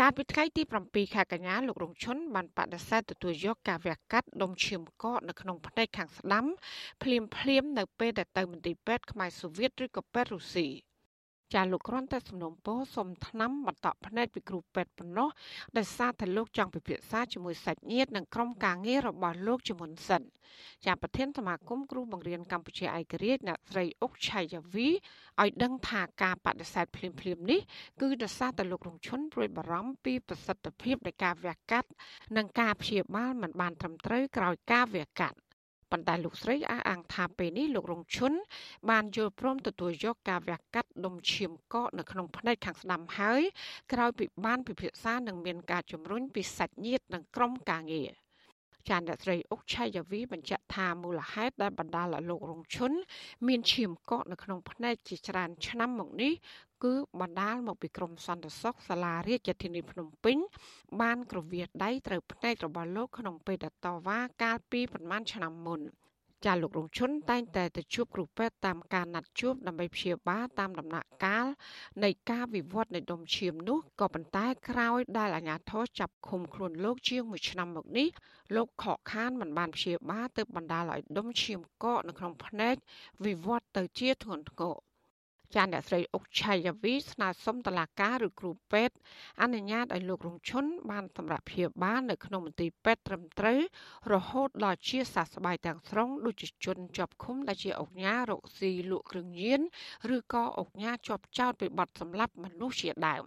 [0.00, 6.44] កាលពីថ្ងៃទី7ខែកញ្ញាលោករងឈុនបានបដិសេធទទួលយកការវះកាត់ដុំឈាមកកនៅក្នុងផ្នែកខាងស្ដាំ
[7.02, 10.68] ភ្លាមភ្លាមនៅពេលដែលទៅមន្ទីរពេទ្យខ្មែរសូវៀតឬក៏ពេទ្យរុស្ស៊ី
[11.54, 15.28] ចាលោកគ្រាន់តែសំណូមពរសុំថ្នាំបន្តភ្នែកពីគ្រូពេទ្យប៉ុណ្ណោះ
[15.76, 20.22] ដោយសារតែលោកចង់ពិភាក្សាជាមួយសាច់ញាតិនិងក្រុមការងាររបស់លោកជាមុនសិន
[20.86, 27.60] ចាប្រធានសមាគមគ្រូបង្រៀនកម្ពុជាឯករាជ្យអ្នកស្រីអុកឆៃយ៉ាវីឲ្យដឹងថាការបដិសេធភ្លាមភ្លាមនេះ
[28.00, 31.88] គឺដោយសារតែលោករងឈុនព្រួយបារម្ភពីប្រសិទ្ធភាពនៃការវះកាត់
[32.36, 35.36] និងការព្យាបាលមិនបានត្រឹមត្រូវក្រោយការវះកាត់
[35.90, 38.32] ប៉ុន្តែលោកស្រីអះអាងថាពេលនេះលោករងឈុន
[38.90, 43.42] បានយល់ព្រមទទួលយកការវះកាត់ដុំឈាមកកនៅក្នុងផ្នែកខាងស្ដាំហើយ
[43.92, 48.10] ក្រោយពីបានពិភាក្សានិងមានការជំរុញពីសាច់ញាតិនិងក្រុមការងារ
[48.88, 52.92] ចានអ្នកស្រីអុកឆៃយ៉ាវីបញ្ជាក់ថាមូលហេតុដែលបណ្ដាលឲ្យលោករងឈុន
[53.46, 56.32] មានឈាមកកនៅក្នុងផ្នែកជាច្រើនឆ្នាំមកនេះ
[56.84, 60.36] គឺបណ្ដាលមកពីក្រមសន្តិសុខសាលារាជធានីភ្នំពេញ
[61.00, 65.80] បាន ក្រវៀដៃត្រូវផ្នែករបស់លោកក្នុងពេលតវ៉ាកាលពីប្រមាណឆ្នាំមុន
[66.44, 71.46] ចាលោករងឈុនតែងតែទៅជួបគ្រូពេទ្យតាមការណាត់ជួបដើម្បីព្យាបាលតាមដំណាក់កាល
[72.04, 78.08] នៃការវិវត្តនៃដុំឈាមនោះក៏ប៉ុន្តែក្រោយដែលអាជ្ញាធរចាប់ឃុំខ្លួនលោកជាង1ឆ្នាំមកនេះ
[78.56, 82.74] លោកខកខានមិនបានព្យាបាលទៅបណ្ដាលឲ្យដុំឈាមកកនៅក្នុងភ្នែក
[83.24, 84.85] វិវត្តទៅជាធ្ងន់ធ្ងរ
[85.56, 88.96] ចាអ្នកស្រីអុកឆៃយ៉ាវីស្នើសុំតឡាការឬគ្រូពេទ្យ
[89.42, 93.60] អនុញ្ញាតឲ្យលោករងឈុនបានសម្រាប់ព្យាបាលនៅក្នុងមន្ទីរពេទ្យត្រឹមត្រូវ
[94.12, 99.60] រហូតដល់ជាសះស្បើយទាំងស្រុងដូចជាជនជាប់ឃុំដែលជាអុកញ៉ារកស៊ីលក់គ្រឿងញៀន
[100.16, 103.24] ឬក៏អុកញ៉ាជាប់ចោតពីបទសម្លាប់មនុស្សជាដើម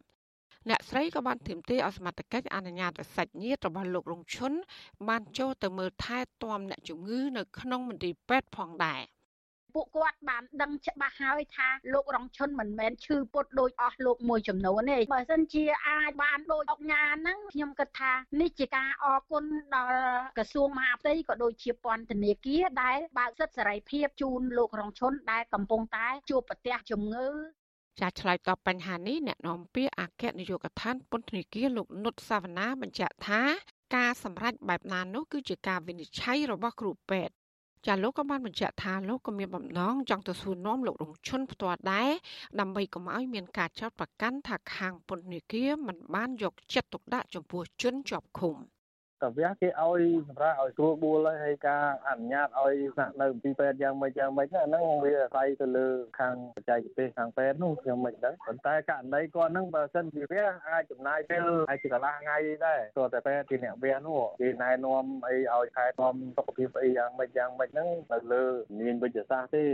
[0.69, 4.53] អ្នកស្រីក៏បានទាមទារឲ្យសមត្ថកិច្ចអនុញ្ញាតឲ្យសាច់ញាតិរបស់លោករងឈុន
[5.07, 9.03] បានចូលទៅមើលថែទាំអ្នកជំងឺនៅក្នុងមន្ទីរពេទ្យផងដែរ។
[9.75, 19.43] ពួកគាត់បានដឹងច្បាស់ហើយថាលោករងឈុនមិនមែនឈឺពុតដូចអស់លោកមួយចំនួនទេបើសិនជាអាចបានដូចអុកញ៉ាហ្នឹងខ្ញុំគិតថានេះជាការអរគុណ
[19.75, 19.99] ដល់
[20.37, 27.27] ក្រសួងមហាផ្ទៃក៏ដូចជាពន្ធនាគារដែលបើកសិទ្ធិសេរីភាពជូនលោករងឈុនដែលកំពុងតែជួបប្រទះជំងឺ
[27.99, 33.41] ចាឆ្លើយតបបញ្ហានេះអ្នកនាំពាក្យអគ្គនាយកដ្ឋានពន្ធនាគារលោកនុតសាវណ្ណាបញ្ជាក់ថា
[33.95, 37.33] ការសម្រេចបែបណានោះគឺជាការវិនិច្ឆ័យរបស់គ្រូពេទ្យ
[37.87, 42.11] ចាលោកក៏បានបញ្ជាក់ថាលោកក៏មានបំណងចង់ទៅសួរនាំលោករងឈុនផ្ទាល់ដែរ
[42.59, 48.55] ដើម្បីកុំឲ្យមានការចោទប្រកាន់ថាខាងពន្ធនាគារមិនបានយកចិត្តទុកដាក់ចំពោះជនជាប់ឃុំ។
[49.23, 55.87] កាវះគេឲ្យសម្រាប់ឲ្យស្រួលបួលហើយការអនុញ្ញាតឲ្យស្នាក់នៅពីពេទ្យយ៉ាងម៉េចយ៉ាងម៉េចហ្នឹងវាអាស្រ័យទៅលើ
[56.19, 68.43] ខាងបច្ចេកទេសខាងពេទ្យនោះខ្ញុំមិនដឹងប៉ុន្តែករណីគាត់ហ្នឹងបើសិនជាវាអាចចំណាយពេលអាចជាកន្លះថ្ងៃដែរព្រោះតែពេទ្យជាអ្នកវះនោះគេណែនាំអីឲ្យថែទាំសុខភាពអីយ៉ាងម៉េចយ៉ាងម៉េចហ្នឹងនៅលើ
[68.79, 69.67] មានវិទ្យាសាស្ត្រទេ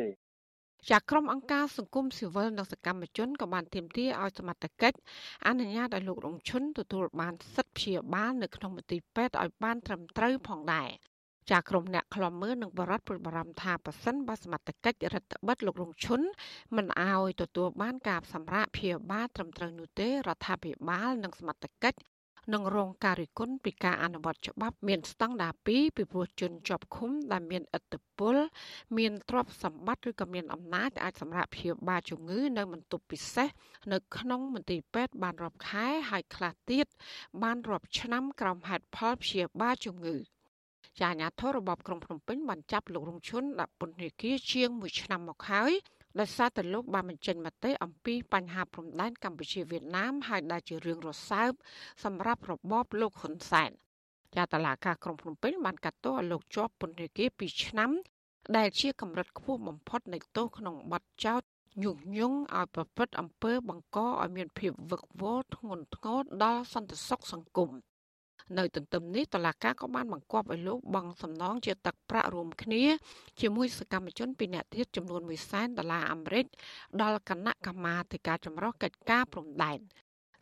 [0.92, 4.98] ចាក្រុមអង្គការសង្គមស៊ីវិលនិងសកម្មជនក៏បានទាមទារឲ្យសមត្ថកិច្ច
[5.48, 10.90] អនុញ្ញាតឲ្យលោករងឈុនទទួលបានសិទ្ធិព្យាបាលនៅក្នុងមន្ទីរពេទ្យឲ្យបានត្រឹមត្រូវផងដែរ
[11.52, 16.22] ចាក្រុមអ្នកខ្លំមើលនឹងបរដ្ឋព្រួយបារម្ភថាប៉ះសិនបើសមត្ថកិច្ចរដ្ឋបិទលោករងឈុន
[16.76, 21.98] មិនអោយទទួលបានការសម្រាកព្យាបាលត្រឹមត្រូវនោះទេរដ្ឋាភិបាលនិងសមត្ថកិច្ច
[22.54, 25.78] និងរងការរិះគន់ពីការអនុវត្តច្បាប់មានស្តង់ដារ2ពី
[26.12, 28.36] ព្រោះជនជាប់ឃុំដែលមានឥទ្ធិពល
[28.98, 33.50] មានទ្រព្យសម្បត្តិឬក៏មានអំណាចអាចសម្រាប់ព្យាបាលជំងឺនៅមន្ទប់ពិសេស
[33.92, 36.86] នៅក្នុងមន្ទីរពេទ្យបានរាប់ខែហើយខ្លះទៀត
[37.44, 40.16] បានរាប់ឆ្នាំក្រោមហេតុផលព្យាបាលជំងឺ
[40.98, 45.74] ជាអាញាធររបបក្រុងភ្នំពេញបានចាប់លោករងឈុនដាក់ពន្ធនាគារជាង1ឆ្នាំមកហើយ
[46.20, 51.52] ដោយសារតែលោកបានបញ្ចេញមតិអំពីបញ្ហាព្រំដែនកម្ពុជាវៀតណាមហើយដែលជារឿងរសើប
[52.04, 53.72] សម្រាប់របបលោកហ៊ុនសែន
[54.36, 57.92] ចាតឡាការក្រុងភ្នំពេញបានកាត់ទោសឲ្យលោកជាប់ពន្ធនាគារ2ឆ្នាំ
[58.58, 61.42] ដែលជាកម្រិតខ្ពស់បំផុតនៃទោសក្នុងបទចោទ
[61.84, 67.72] ញុះញង់ឲ្យប្រព្រឹត្តអំពើបង្កឲ្យមានភាពវឹកវរធ្ងន់ធ្ងរដល់សន្តិសុខសង្គម
[68.58, 72.84] នៅទន្ទឹមនេះតឡាកាក៏បានបង្គាប់ឲ្យលោកបង់សំណងជាទឹកប្រាក់រួមគ្នា
[73.42, 76.46] ជាមួយសកម្មជនពីអ្នកទៀតចំនួន1សែនដុល្លារអាមេរិក
[77.02, 79.80] ដល់គណៈកម្មាធិការចម្រុះកិច្ចការព្រំដែន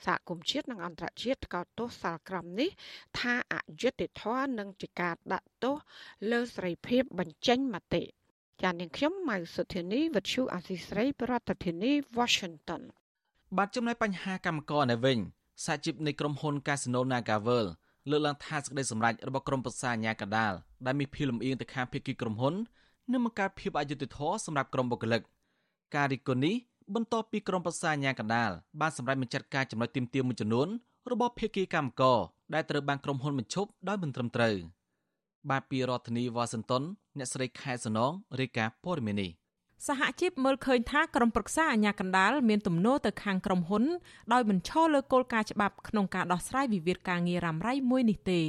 [0.06, 2.70] សហគមន៍ជាតិនិងអន្តរជាតិកោតទោសសាលក្រមនេះ
[3.20, 5.76] ថាអយុត្តិធម៌និងជាការដាក់ទោស
[6.32, 8.04] លើសេរីភាពបញ្ចេញមតិ
[8.62, 12.82] ចាននាងខ្ញុំម៉ៅសុធានីវិទ្យុអាស៊ីស្រីប្រធានាធិបតី Washington
[13.58, 15.18] បាទចំណែកបញ្ហាកម្មករនៅវិញ
[15.66, 17.68] សហជីពនៃក្រុមហ៊ុន Casino Nagavel
[18.10, 20.54] លើកឡើងថាសេចក្តីសម្រេចរបស់ក្រមប្រសាអាញាកដាល
[20.86, 22.54] ដែលមានភាពលំអៀងទៅខាងភាគីក្រុមហ៊ុន
[23.12, 25.22] នឹងបង្កើតភាពអយុត្តិធម៌សម្រាប់ក្រុមបុគ្គលិក
[25.96, 26.56] ការរិះគន់នេះ
[26.96, 30.68] បន្ទាប់ពីក្រមប្រសាអាញាកដាលបានសម្រេចបញ្ចាត់ការចំណុចទាមទារមួយចំនួន
[31.12, 32.20] របស់ភាគីកម្មករ
[32.54, 34.56] ដែលត្រូវបានក្រុមហ៊ុនបញ្ឈប់ដោយមិនត្រឹមត្រូវ
[35.50, 36.84] បាទពីរដ្ឋធានីវ៉ាស៊ីនតោន
[37.18, 39.32] អ្នកស្រីខែសនងរាយការណ៍ព័ត៌មាននេះ
[39.88, 43.84] សហជីពមើលឃើញថាក្រុមប្រឹក្សាអាជ្ញាកណ្ដាលមានទំនោរទៅខាងក្រុមហ៊ុន
[44.34, 48.42] ដោយបញ្ឈរលើគោលការណ៍ច្បាប់ក្នុងការដោះស្រាយវិវាទការងាររ៉ាំរ៉ៃមួយនេះទេ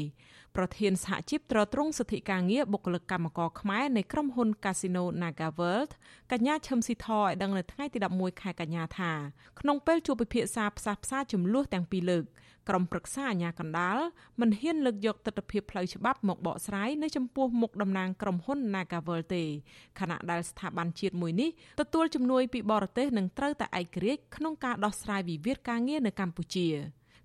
[0.56, 5.92] ប្រធានសហជីពត្រួតត្រងសិទ្ធិការងារបុគ្គលិកកម្មករខ្មែរនៃក្រុមហ៊ុន Casino Naga World
[6.32, 9.12] កញ្ញាឈឹមស៊ីធឲ្យដឹងនៅថ្ងៃទី11ខែកញ្ញាថា
[9.60, 12.24] ក្នុងពេលជួបពិភាក្សាផ្សះផ្សាចំនួនទាំងពីរលើក
[12.68, 13.98] ក្រុមប្រឹក្សាអាជ្ញាកណ្ដាល
[14.40, 19.44] មិនហ៊ានលើកយកទស្សនវិជ្ជាផ្លូវច្បាប់មកបកស្រាយនៅចំពោះមុខតំណាងក្រុមហ៊ុន Nagavel ទេ
[20.00, 26.68] ខណៈដែលស្ថាប័នជាតិមួយនេះទទួលជំនួយពីបរទេសនិងត្រូវតែឯករាជ្យក្នុងការដោះស្រាយវិវាទការងារនៅកម្ពុជា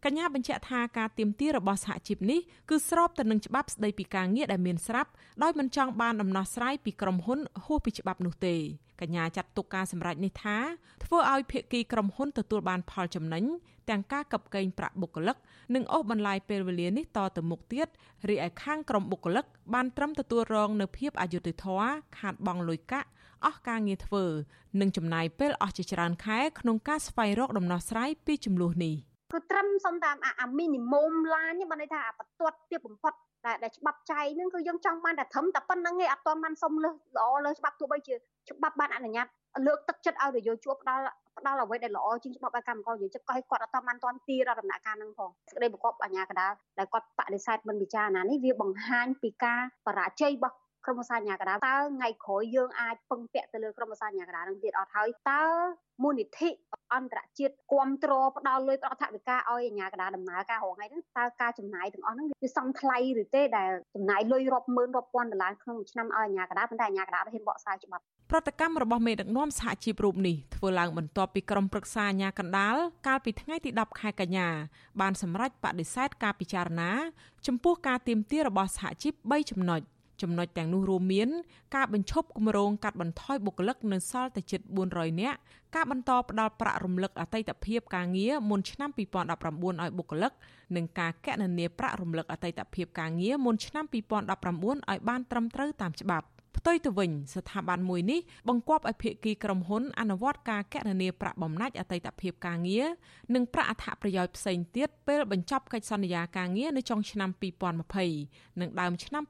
[0.05, 5.09] កញ្ញាបញ្ជាក់ថាការទៀមទារបស់សហជីពនេះគឺស្របទៅនឹងច្បាប់ស្តីពីការងារដែលមានស្រាប់
[5.43, 8.55] ដោយមិនចង់បានដំណោះស្រាយពីក្រុមហ៊ុនហួសពីច្បាប់នោះទេ
[9.01, 10.57] កញ្ញាចាត់ទុកការសម្រេចនេះថា
[11.03, 13.43] ធ្វើឲ្យភាគីក្រុមហ៊ុនទទួលបានផលចំណេញ
[13.89, 15.37] ទាំងការកັບកេងប្រាក់បុគ្គលិក
[15.75, 17.87] និងអូសបន្លាយពេលវេលានេះតទៅមុខទៀត
[18.29, 23.07] រីឯខាងក្រុមបុគ្គលិកបានត្រឹមទទួលរងនៅភាពអយុត្តិធម៌ខាតបង់លុយកាក់
[23.45, 24.25] អស់ការងារធ្វើ
[24.79, 28.95] និងចំណាយពេលអស់ជាច្រើនខែក្នុងការស្វែងរកដំណោះស្រាយពីចំនួននេះ
[29.31, 33.13] គឺត្រឹមសំតាមអាមីនីមុំឡាននេះបានន័យថាអាបន្ទាត់ទៀតបំផុត
[33.45, 38.15] ដែលដែលច្បាប់ចែងហ្នឹងគឺយើងចង់បានតែត្រឹមតែប៉ុណ្្នឹងឯងអត់ទាន់បានសុំលើល្អលើច្បាប់ទោះបីជា
[38.49, 39.27] ច្បាប់បានអនុញ្ញាត
[39.67, 41.03] លើកទឹកចិត្តឲ្យនយោជកផ្ដល់
[41.37, 50.55] ផ្ដល់អ្វីដែលល្អជាងច្បាប់ឲ្យកម្មករនិយោជិតក៏ឲ្យគាត់អត់តាមបានទាន់ទីរដំណាក់កាលហ្នឹងផងសេចក្តីប្រកបអាញាកដាលដែលគាត់បដិសេធមិនពិចារណានេះវាបង្ហាញពីការបរាជ័យរបស់
[50.89, 55.43] ក្រុមប្រឹក្សាអាញាកដាតើថ្ងៃក្រោយយើងអាចពឹងពាក់ទៅលើក្រុមប្រឹក្សាអាញាកដានឹងទៀតអត់ហើយតើ
[56.03, 56.49] មូលនិធិ
[56.93, 72.75] អន្តរជាតិគ្រប់គ្រងផ្ដល់លុយផ្ដល់ថវិកាឲ្យអាញាកដាដំណើរការរងថ្ងៃហ្នឹងតើការចំណាយទាំងអស់ហ្នឹងវាសមថ្លៃឬទេដែលចំណាយលុយរាប់ម៉ឺនរាប់ពាន់ដុល្លារក្នុងមួយឆ្នាំឲ្យអាញាកដាប៉ុន្តែអាញាកដាហ៊ានបកស្រាយច្បាប់ប្រតិកម្មរបស់មេដឹកនាំសហជីពរូបនេះធ្វើឡើងបន្ទាប់ពីក្រុមប្រឹក្សាអាជ្ញាកណ្ដាល
[73.07, 74.47] កាលពីថ្ងៃទី10ខែកញ្ញា
[75.01, 76.91] បានសម្រេចបដិសេធការពិចារណា
[77.47, 79.81] ចំពោះការទៀមទារបស់សហជីព3ចំណុច
[80.21, 81.29] ចំណុចទាំងនោះរួមមាន
[81.75, 85.37] ការបញ្ឈប់គម្រោងកាត់បន្ថយបុគ្គលិកនៅសល់តែជិត400នាក់
[85.75, 90.31] ការបន្តផ្តល់ប្រាក់រំលឹកអតីតភាពការងារមុនឆ្នាំ2019ឲ្យបុគ្គលិក
[90.75, 102.87] និងការកណនាប្រាក់រំលឹកអតីតភាពការងារមុនឆ្នាំ2019ឲ្យបានត្រឹមត្រូវតាមច្បាប់ ផ្ទុយទៅវិញស្ថាប័នមួយនេះបង្គាប់ឲ្យភាគីក្រុមហ៊ុនអនុវត្តការកណនាប្រាក់បំណាច់អតីតភាពការងារ
[103.35, 107.29] និងប្រាក់អត្ថប្រយោជន៍ផ្សេងទៀតពេលបញ្ចប់កិច្ចសន្យាការងារនៅចុងឆ្នាំ
[107.95, 109.23] 2020និងដើមឆ្នាំ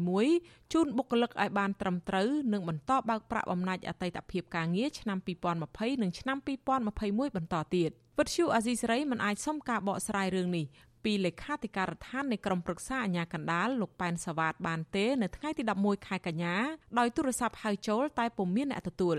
[0.00, 6.38] 2021ជូនបុគ្គលិកឲ្យបានត្រឹមត្រូវនិងបន្តបើកប្រាក់បំណាច់អតីតភាពការងារឆ្នាំ2020និងឆ្នាំ
[6.86, 10.66] 2021បន្តទៀតវិទ្យុអាស៊ីសេរីមិនអាចសុំការបកស្រាយរឿងនេះ
[11.06, 16.54] ពីលេខាធិការដ្ឋាននៃក្រមប្រឹក្សាអាជ្ញាកណ្ដាលលោកប៉ែនសវ៉ាតបានទេ នៅថ្ងៃទី11ខែកញ្ញា
[16.98, 19.16] ដោយទូរស័ព្ទហៅចូលតែពុំមានអ្នកទទួល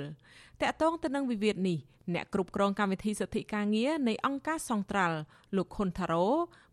[0.62, 1.78] តកតងទៅនឹងវិវាទនេះ
[2.15, 5.17] អ្នកគ្រប់គ្រងកម្មវិធីសិទ្ធិការងារនៃអង្គការសង្ត្រាល់
[5.56, 6.28] លោកខុនថារ៉ូ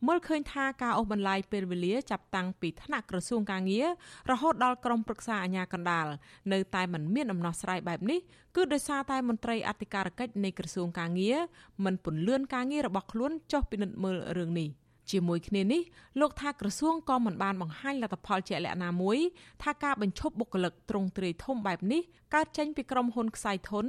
[0.07, 3.89] មើលឃើញថាការអូសបន្លាយពេលវេលាចាប់តាំងពីថ្នាក់ក្រសួងការងារ
[4.31, 6.07] រហូតដល់ក្រមប្រឹក្សាអាជ្ញាកណ្ដាល
[6.53, 8.19] នៅតែមិនមានដំណោះស្រាយបែបនេះ
[8.57, 11.39] គឺដោយសារតែមន្ត្រីអធិការកិច្ចនៃក្រសួងការងារ
[11.85, 14.71] មិនពន្លឿនការងាររបស់ខ្លួនចុះពិនិត្យមើលរឿងនេះ។
[15.11, 15.83] ជាមួយគ្នានេះ
[16.21, 19.19] លោកថាក្រសួងក៏មិនបានបង្ហាញលទ្ធផលជាក់លាក់ណាមួយ
[19.63, 22.03] ថាការបញ្ឈប់បុគ្គលិកទ្រង់ទ្រាយធំបែបនេះ
[22.35, 23.87] កើតចេញពីក្រុមហ៊ុនខ្សែធន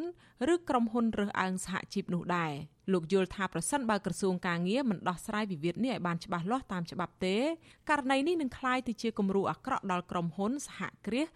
[0.53, 2.53] ឬក្រុមហ៊ុនរើសអើងសហជីពនោះដែរ
[2.93, 7.35] លោកយល់ថាប្រសិនបើក្រសួងការងារមិនដោះស្រាយវិវាទនេះឲ្យបានច្បាស់លាស់តាមច្បាប់ទេ
[7.89, 11.27] ករណីនេះនឹងក្លាយទៅជាគំរូអាក្រក់ដល់ក្រុមហ៊ុនសហគ្រាស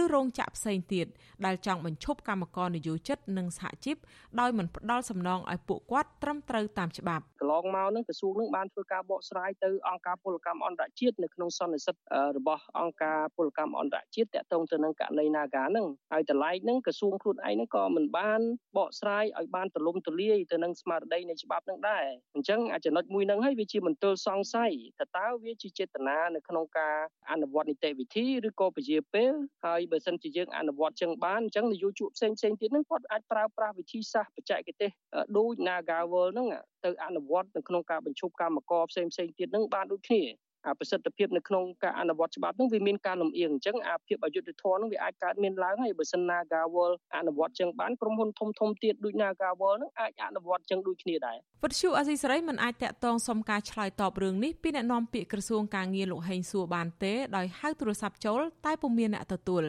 [0.00, 1.06] ឬរោងចក្រផ្សេងទៀត
[1.46, 3.96] ដែលចង់បញ្ឈប់កម្មករនិយោជិតនិងសហជីព
[4.40, 11.96] ដោយមិនផ្ដល់សំណងឲ្យពួកគាត់ត្រឹមត្រូវតាមច្បាប់កន្លងមកនឹងក្រសួងនឹងបានធ្វើការបកស្រាយទៅអង្គការពលកម្មអន្តរជាតិនៅក្នុងសន្និសិទ
[12.38, 18.40] របស់អង្គការពលកម្មអន្តរជាតិតាក់ទងទៅនឹងករណី Naga នឹងហើយតម្លៃនឹងក្រសួងខ្លួនឯងនឹងក៏មិនបាន
[18.76, 22.04] បកស្រាយឲ្យបានទូលំទូលាយទៅនឹងស្មារតីនៃច្បាប់នឹងដែរ
[22.34, 26.96] អញ្ចឹងអាចំណុចមួយនឹងហើយវាជាមន្ទិលសង្ស័យថាតើវាជាចេតនានៅក្នុងការ
[27.30, 29.32] អនុវត្តនីតិវិធីឬក៏ពជាពេល
[29.66, 34.90] ហើយបើសិនជាយើងអនុវត្តចឹងបានអញ្ចឹងនយោជកផ្សេងផ្សេងទៀតនឹងគាត់អាចប្រើប្រាស់វិធីសាស្ត្របច្ចេកទេស
[35.36, 36.48] ដូច Nagawal ហ្នឹង
[36.84, 40.22] ទៅអនុវត្តនៅក្នុងការបញ្ឈប់កម្មករផ្សេងផ្សេងទៀតនឹងបានដូចគ្នា
[40.66, 59.64] អាប្រសិទ្ធភាពនៅក្នុងការអនុវត្តច្បាប់នោះវាមានការលំអៀងអញ្ចឹងអាភាពអយុត្តិធម៌នោះវាអាចកើតមានឡើងហើយបើសិន Nagawal អនុវត្តចឹងបានក្រុមហ៊ុនធំធំទៀតដូច Nagawal នឹងអាចអនុវត្តចឹងដូចគ្នាដែរវិទ្យុអាស៊ីសេរីមិនអាចតាក់ទងសុំការឆ្លើយតបរឿងនេះពីអ្នកនាំពាក្យក្រសួងការងារលោកហេងសួរបានទេដោយហៅទូរស័ព្ទចូលតែពុំមានអ្នកទទួល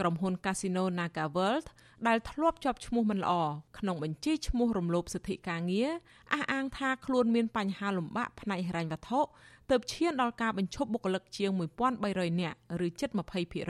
[0.00, 1.66] ក្រុមហ៊ុន Casino Naga World
[2.08, 3.32] ដែលធ្លាប់ជាប់ឈ្មោះមិនល្អ
[3.78, 5.90] ក្នុងបញ្ជីឈ្មោះរំលោភសិទ្ធិការងារ
[6.32, 9.20] អះអាងថាខ្លួនមានបញ្ហាលំបាកផ្នែកហិរញ្ញវត្ថុ
[9.70, 11.50] ទើបឈានដល់ការបញ្ឈប់បុគ្គលិកជាង
[11.96, 13.10] 1300នាក់ឬជិត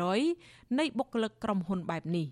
[0.09, 2.27] 20%នៃបុគ្គលិកក្រុមហ៊ុនបែបនេះ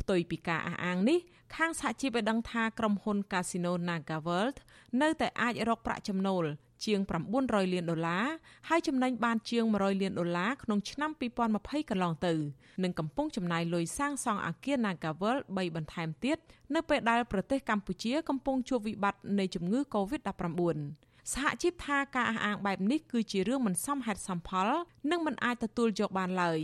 [0.00, 1.18] ផ្ទុយពីការអះអាងនេះ
[1.56, 4.56] ខាងសហជីពបានដឹងថាក្រុមហ៊ុន Casino Naga World
[5.02, 6.44] នៅតែអាចរកប្រាក់ចំណូល
[6.84, 7.00] ជាង
[7.36, 8.26] 900លានដុល្លារ
[8.68, 11.10] ហើយចំណេញបានជាង100លានដុល្លារក្នុងឆ្នាំ
[11.50, 12.34] 2020កន្លងទៅ
[12.82, 16.38] និងកំពុងចំណាយលុយសាងសង់អគារ Nagavel 3បន្ថែមទៀត
[16.74, 24.68] នៅពេលដែលប្រទេសកម្ពុជាកំពុងជួបវិបត្តិនៃជំងឺ Covid-19 សហជីពថាការអះអាងបែបនេះគឺជារឿងមិនសមហេតុសមផល
[25.10, 26.60] និងមិនអាចទទួលយកបានឡើយ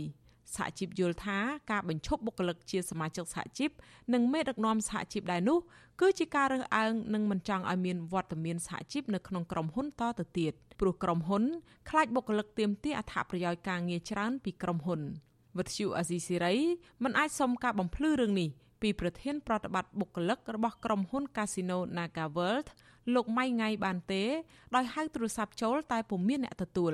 [0.55, 1.37] សហជីពយល់ថា
[1.71, 3.69] ការបញ្ឈប់បុគ្គលិកជាសមាជិកសហជីព
[4.13, 5.57] និងមេដឹកនាំសហជីពដែរនោះ
[6.01, 11.43] គឺជាការរើសអើងនិងមិនចង់ឲ្យមានវត្តមានសហជីពនៅក្នុងក្រុមហ៊ុនតទៅទៀតព្រោះក្រុមហ៊ុន
[11.89, 15.01] ខ្លាចបុគ្គលិកទាមទារអត្ថប្រយោជន៍ការងារច្រើនពីក្រុមហ៊ុន
[15.57, 16.55] វិទ្យុអាស៊ីសេរី
[17.03, 18.49] មិនអាចសុំការបំភ្លឺរឿងនេះ
[18.83, 22.67] ពីប្រធានប្រតិបត្តិបុគ្គលិករបស់ក្រុមហ៊ុន Casino Naga World
[23.13, 24.23] លោកម៉ៃងៃបានទេ
[24.75, 26.93] ដោយហៅទូរស័ព្ទចូលតែពុំមានអ្នកទទួល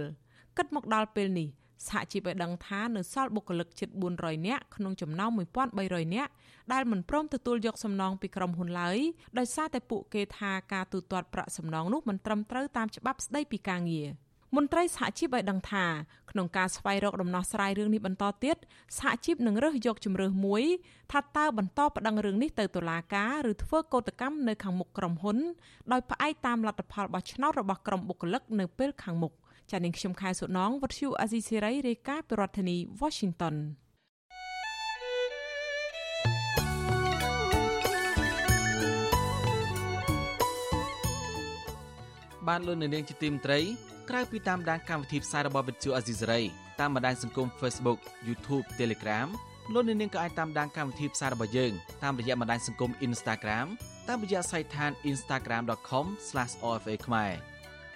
[0.58, 1.48] គិតមកដល់ពេលនេះ
[1.88, 5.32] សហជីពឲ្យដឹងថានៅសល់បុគ្គលិកជិត400នាក់ក្នុងចំណោម
[5.74, 6.32] 1300នាក់
[6.74, 8.98] ដែលមិនព្រមទទួលយកសំណងពីក្រុមហ៊ុនឡើយ
[9.38, 14.08] ដោយសារតែពួកគេថាការទូទាត់ប្រាក់សំណងនោះមិនត្រឹមត្រូវតាមច្បាប់ស្តីពីការងារ
[14.56, 15.86] មន្ត្រីសហជីពឲ្យដឹងថា
[16.32, 18.58] ក្នុងការស្វែងរកដំណោះស្រាយរឿងនេះបន្តទៀត
[18.98, 20.64] សហជីពនឹងរើសយកជំរើសមួយ
[21.12, 25.38] ថាតើបន្តប្តឹងរឿងនេះទៅតុលាការឬធ្វើកោតកម្មនៅខាងមុខក្រុមហ៊ុន
[25.92, 29.34] ដោយផ្អែកតាមលទ្ធផលបោះឆ្នោតរបស់ក្រុមបុគ្គលិកនៅពេលខាងមុខ។
[29.72, 33.56] ចានាងខ្ញុំខែសុណងវັດឈូអាស៊ីសេរីរាយការណ៍ពីរដ្ឋធានី Washington
[42.48, 43.60] បានលោកនាងជាទីមត្រី
[44.10, 46.42] ក្រៅពីតាមដានកម្មវិធីផ្សាយរបស់វិទ្យុអាស៊ីសេរី
[46.80, 49.28] តាមបណ្ដាញសង្គម Facebook YouTube Telegram
[49.74, 51.72] លោកនាងក៏អាចតាមដានកម្មវិធីផ្សាយរបស់យើង
[52.04, 53.68] តាមរយៈបណ្ដាញសង្គម Instagram
[54.10, 57.32] តាមរយៈសាច់ឋាន instagram.com/ofa ខ្មែរ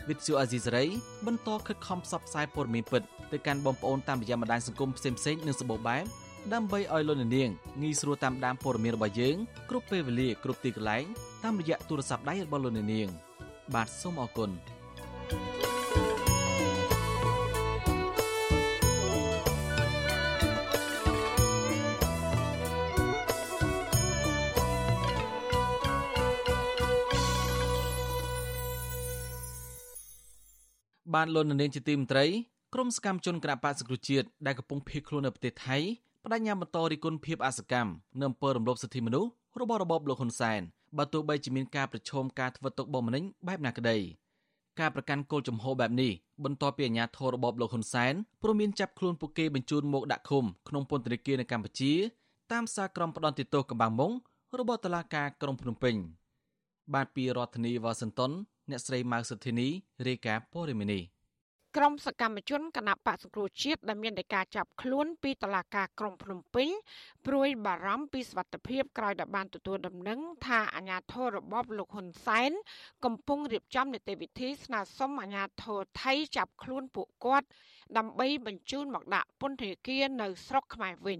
[0.09, 0.85] វិទ្យុអាស៊ីសេរី
[1.25, 6.03] បន្តខិតខំផ្សព្វផ្សាយព័ត៌មានពិតទៅកាន់បងប្អូនតាមរយៈបណ្ដាញសង្គមផ្សេងៗនិងសម្បូរបែប
[6.53, 7.49] ដើម្បីឲ្យលោកនាង
[7.81, 9.35] ងាយស្រួលតាមដានព័ត៌មានរបស់យើង
[9.69, 11.05] គ្រប់ពេលវេលាគ្រប់ទីកន្លែង
[11.43, 13.09] តាមរយៈទូរស័ព្ទដៃរបស់លោកនាង
[13.73, 14.51] បាទសូមអរគុណ។
[31.13, 32.25] បានលន់នាងជាទីមន្ត្រី
[32.73, 35.77] ក្រមសកម្មជនគណបកសង្គ្រោះជាតិដែលកំពុងភៀសខ្លួននៅប្រទេសថៃ
[36.23, 39.29] បដញ្ញាបន្តរិះគន់ភាពអសកម្មនៅអំពើរំលោភសិទ្ធិមនុស្ស
[39.61, 40.61] របស់របបលោកហ៊ុនសែន
[40.97, 43.97] បើទោះបីជាមានការប្រឈមការធ្វើទុកបុកម្នេញបែបណាក្តី
[44.79, 46.11] ការប្រកាន់គោលជំហរបែបនេះ
[46.43, 51.93] បន្ទាប់ពីអាញាធររបបលោកហ៊ុនសែនព្រមមានចាប់ខ្លួនពួកគេបញ្ជូនមកដាក់ឃុំក្នុងពន្ធនាគារនៅកម្ពុជា
[52.51, 54.11] តាមសារក្រមផ្ដន្ទាទោសកម្បាំងមុង
[54.59, 55.95] របស់តុលាការក្រុងភ្នំពេញ
[56.93, 58.31] បាទពីរដ្ឋធានីវ៉ាស៊ីនតោន
[58.69, 59.67] អ្នកស្រីម៉ៅសុធីនី
[60.07, 61.03] រាយការណ៍ព័ត៌មាននេះ
[61.77, 66.67] ក្រុមសកម្មជនគណៈបកសង្គ្រោះជាតិដែលមានតែការចាប់ខ្លួនពីតុលាការក្រុងភ្នំពេញ
[67.25, 72.51] ព្រួយបារម្ភពីសវត្ថិភាពក្រោយដែលបានទទួលដំណឹងថាអាញាធររបបលោកហ៊ុនសែន
[73.05, 77.47] កំពុងរៀបចំនីតិវិធីស្នើសុំអាញាធរថៃចាប់ខ្លួនពួកគាត់
[77.97, 81.19] ដើម្បីបញ្ជូនមកដាក់ពន្ធនាគារនៅស្រុកខ្មែរវិញ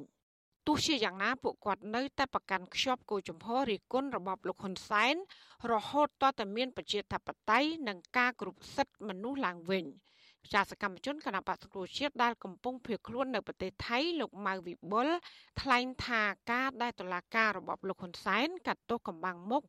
[0.68, 5.16] ទោះជាយ៉ាងណាពួកគាត់នៅតែប្រកាន់ខ្ជាប់គោលជំហររិះគន់របបលោកហ៊ុនសែន
[5.72, 9.86] រហូតតតែមានប្រជាធិបតេយ្យនិងការគ្រប់សិទ្ធិមនុស្សឡើងវិញ។
[10.54, 15.08] ចាសកម្មជនគណៈបក្សសង្គ្រោះជាតិដែលកំពុងភៀសខ្លួននៅប្រទេសថៃលោកម៉ៅវិបុល
[15.62, 16.22] ថ្លែងថា
[16.52, 19.64] ការដែលតុលាការរបបលោកហ៊ុនសែនកាត់ទោសកំបាំងមុខ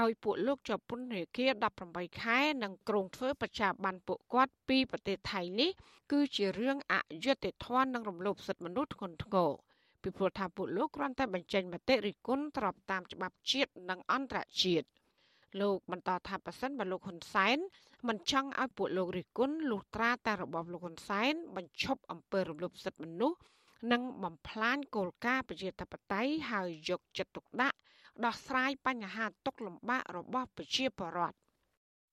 [0.00, 1.50] ឲ្យពួកលោកជាប់ពន្ធនាគារ
[1.86, 5.70] 18ខែនិងក្រុងធ្វើប្រជាបានពួកគាត់ពីប្រទេសថៃនេះ
[6.12, 9.50] គឺជារឿងអយុត្តិធម៌និងរំលោភសិទ្ធិមនុស្សធ្ងន់ធ្ងរ
[10.02, 14.86] ពីព្រោះថាពួកលោកគ្រាន់តែបញ្ចេញមតិរិះគន់ស្របតាមច្បាប់ជាតិនិងអន្តរជាតិ
[15.60, 17.58] លោកបន្តថាប៉ះសិនបើលោកហ៊ុនសែន
[18.08, 23.38] មិនចង់ឲ្យពួកលោករិះគន់លុះត្រាតែរបបលោកហ៊ុនសែនបញ្ឈប់អំពើរំលោភសិទ្ធិមនុស្ស
[23.92, 27.76] និងបំផ្លាញគោលការណ៍ប្រជាធិបតេយ្យហើយយកចិត្តទុកដាក់
[28.24, 31.36] ដោះស្រាយបញ្ហាទុកលំបាករបស់ប្រជាពលរដ្ឋ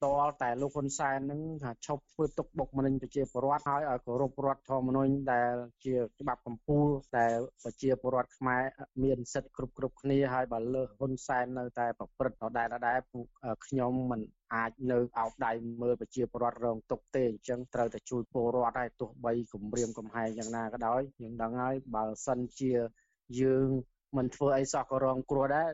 [0.03, 5.53] តលតែលោកហ៊ុនសែននឹងថាឈប់ធ្វើទុកបុកម្នេញប្រជាពលរដ្ឋហើយឲ្យគោរពរដ្ឋធម្មនុញ្ញដែល
[5.85, 7.27] ជាច្បាប់កម្ពុជាតែ
[7.63, 8.63] ប្រជាពលរដ្ឋខ្មែរ
[9.03, 13.25] មានសិទ្ធិគ្រប់គ្រប់គ្នាហើយបើលើហ៊ុនសែននៅតែប្រព្រឹត្តដដែលដដែលពួក
[13.65, 14.21] ខ្ញុំមិន
[14.53, 22.71] អាចនៅអោបដៃមើលប្រជាពលរដ្ឋរងទុកទេអញ្ចឹងត្រូវតែជួយពលរដ្ឋហើយទោះបីគម្រាមកំហែងយ៉ាងណាក៏ដោយយើងដឹងហើយបើសិនជា
[23.41, 23.67] យើង
[24.17, 25.69] មិនធ្វើអីសោះក៏រងគ្រោះដែរ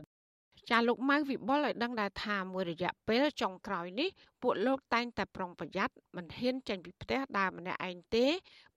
[0.70, 4.08] ចាលោកម៉ៅវិបុលឲ្យដឹងដែរថាមួយរយៈពេលចុងក្រោយនេះ
[4.42, 8.26] ពួកលោកតែងតែប្រុងប្រយ័ត្នមិនហ៊ានចេញពីផ្ទះដើរម្នាក់ឯងទេ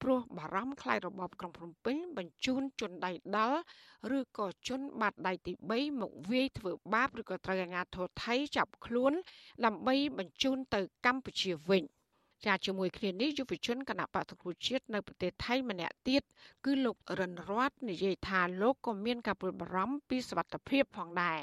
[0.02, 3.60] ព្រោះបារម្ភខ្លាចរបបក្រុងភ្នំពេញបញ្ជូនជនដៃដល់
[4.18, 9.14] ឬក៏ជនបាត់ដៃទី3មកវាយធ្វើបាបឬក៏ត្រូវអាជ្ញាធរថៃចាប់ខ្លួន
[9.66, 11.84] ដើម្បីបញ្ជូនទៅកម្ពុជាវិញ
[12.46, 16.22] ចាជាមួយគ្នានេះយុវជនគណៈបកប្រជាជាតិនៅប្រទេសថៃម្នាក់ទៀត
[16.66, 21.40] គឺលោករិនរ័ត្ននិយាយថាលោកក៏មានការព្រួយបារម្ភពីសវត្ថិភាពផងដែរ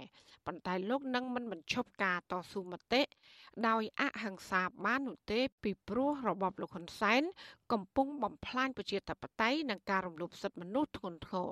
[0.46, 3.02] ប៉ុន្តែលោកនឹងមិនបញ្ឈប់ការតស៊ូមតិ
[3.68, 7.22] ដោយអហិង្សាបាននោះទេពីព្រោះរបបលោកហ៊ុនសែន
[7.72, 11.50] កំពុងបំផ្លាញប្រជាធិបតេយ្យនិងការរំលោភសិទ្ធិមនុស្សធ្ងន់ធ្ងរ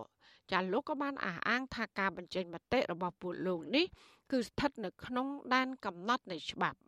[0.52, 3.86] ចាលោកក៏បានអះអាងថាការបញ្ចេញមតិរបស់ពួកលោកនេះ
[4.30, 6.78] គឺស្ថិតនៅក្នុងដែនកំណត់នៃច្បាប់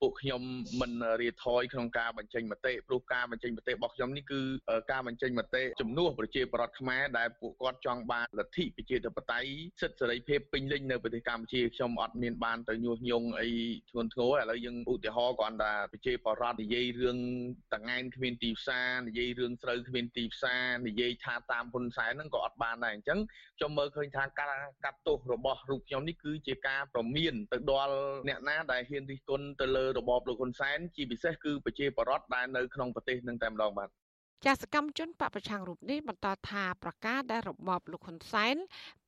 [0.00, 0.42] ពួកខ្ញុំ
[0.80, 4.40] មិនរៀថយក្នុងការបញ្ចេញមតិព្រោះការបញ្ចេញមតិរបស់ខ្ញុំនេះគឺ
[4.92, 9.50] ការបញ្ចេញមតិជំនួសប្រជាពលរដ្ឋខ្មែរដែលពួកគាត់ចង់បានលទ្ធិប្រជាធិបតេយ្យ
[9.82, 13.50] សិទ្ធិសេរីភាពពេញលេញនៅប្រទេសកម្ពុជាខ្ញុំអត់មានបានទៅញុះញង់អី
[13.90, 17.18] ធ្ងន់ធ្ងរឥឡូវយើងឧទាហរណ៍គ្រាន់តែប្រជាពលរដ្ឋនិយាយរឿង
[17.74, 23.18] តងែនគ្មានទីផ្សារនិយាយរឿងស្រូវគ្មានទីផ្សារនិយាយថាតាមហ៊ុនសែនហ្នឹងក៏អត់បានដែរអញ្ចឹង
[23.58, 27.94] ខ្ញុំមើលឃើញថាការកាត់ទោសរបស់រូបខ្ញុំនេះគឺជាការប្រមានទៅដល់
[28.28, 33.90] អ្នកណាដែលហ៊ានរិះគន់ទៅលើរបបលោកហ៊ុនសែនជាពិសេសគឺប្រជាពលរដ្ឋដែលនៅក្នុងប្រទេសនឹងតែម្ដងបាទ
[34.46, 38.56] ចាសកម្មជនបពប្រឆាំងរូបនេះបន្តថាប្រកាសដែលរបបលោកហ៊ុនសែន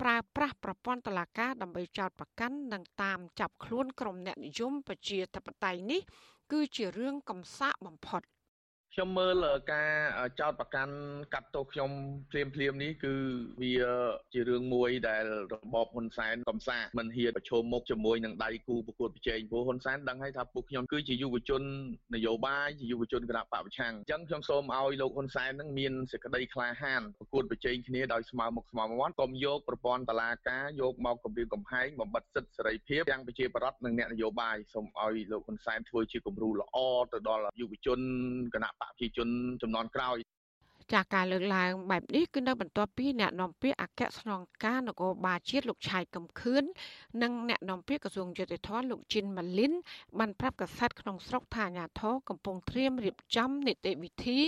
[0.00, 6.00] ប្រើប្រាស់ប្រព័ន្ធតុលាការដើម្បីចោទប្រកាន់និងតាមចាប់ខ្លួនក្រុមអ្នកនិយមប្រជាធិបតេយ្យនេះ
[6.52, 8.22] គឺជារឿងកំសាកបំផុត។
[8.98, 9.90] ខ្ញុំមើលការ
[10.40, 10.94] ចោតប្រកាន់
[11.34, 11.90] កាត់ទោសខ្ញុំ
[12.30, 13.14] ភ្លាមភ្លាមនេះគឺ
[13.62, 13.74] វា
[14.32, 21.62] ជារឿងមួយដែលរបបហ៊ុនសែនកំសាមិនហ៊ានប្រឈមមុខជាមួយនឹងដៃគូប្រកួតប្រជែងព្រោះហ៊ុនសែនដឹងហើយថាពួកខ្ញុំគឺជាយុវជន
[22.14, 36.76] នយោបាយជាយុវជនគណៈបពប្រឆាំងអញ្ចឹងខ្ញុំសូមឲ្យលោកហ៊ុនសែននឹងមានសេចក្តីក្លាហានប្រកួតប្រជែងគ្នាដោយស្មើមុខស្មើមាត់កុំយកប្រព័ន្ធតឡាការយកមកគម្រាមកំហែងបំបិទសិទ្ធិសេរីភាពទាំងប្រជាប្រដ្ឋនិងអ្នកនយោបាយសូមឲ្យលោកហ៊ុនសែនធ្វើជាគំរូល្អ
[37.12, 38.00] ទៅដល់យុវជន
[38.56, 39.28] គណៈបកប្រជាជន
[39.62, 40.18] ចំនួនក្រោយ
[40.94, 46.62] ចាការលើកឡើងបែបនេះគឺនៅបន្ទាប់ពីអ្នកនាំពាក្យអគ្គស្នងការនគរបាលជាតិលោកឆៃកំខឿន
[47.22, 49.72] និងអ្នកនាំពាក្យក្រសួងយុតិធម៌លោកជីនម៉ាលីន
[50.18, 54.38] បានប្រាប់កាសែតក្នុងស្រុកថាអាញាធរកំពុងត្រៀមរៀបចំនីតិវិធី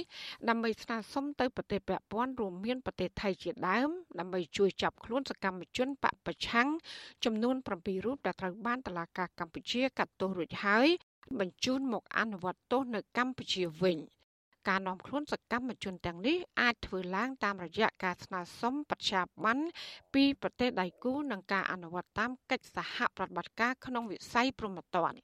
[0.48, 3.88] ដើម្បីស្នើសុំទៅប្រទេសពាក់ព័ន្ធរួមមានប្រទេសថៃជាដើម
[4.18, 6.68] ដើម្បីជួយចាប់ខ្លួនសកម្មជនបពប្រឆាំង
[7.24, 10.88] ចំនួន7រូបដែលត្រូវបានតុលាការកម្ពុជាកាត់ទោសរួចហើយ
[11.38, 13.98] បញ្ជូនមកអនុវត្តទោសនៅកម្ពុជាវិញ។
[14.70, 19.58] ការនាំខ្លួនសកម្មជនទាំងនេះអាចធ្វើឡើងតាមរយៈការស្នើសុំបច្ចាប័ន
[20.14, 25.18] ពីប្រទេសដៃគូនិងការអនុវត្តតាមកិច្ចសហប្រតិបត្តិការក្នុងវិស័យព្រហ្មទណ្ឌ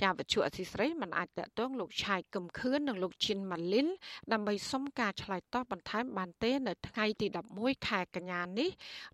[0.00, 3.88] ជាវិទ្យុអសីស្រីមិនអាចតតងលោកឆាយកឹមខឿននិងលោកឈិនម៉ាលីន
[4.32, 7.26] ដើម្បីសុំការឆ្លើយតបបន្ថែមបានទេនៅថ្ងៃទី
[7.56, 8.70] 11ខែកញ្ញានេះ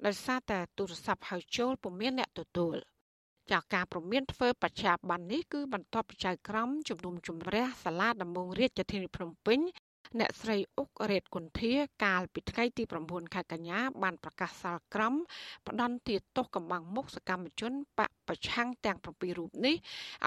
[0.07, 2.79] ដោយសារតែទូរស័ព្ទហៅចូលពុំមានអ្នកទទួល។
[3.53, 9.61] ចាការប្រមានធ្វើបច្ចាប័ននេះគឺបន្ទាប់ពីចៅក្រមជំនុំជម្រះសាលាដំបងរាជធានីភ្នំពេញ
[10.21, 11.73] អ្នកស្រីអុករ៉េតគុន្ធា
[12.05, 15.15] កាលពីថ្ងៃទី9ខែកញ្ញាបានប្រកាសសាលក្រម
[15.67, 19.77] ផ្ដន់ទាទោសកម្បាំងមុខសកម្មជនបកប្រឆាំងទាំង7រូបនេះ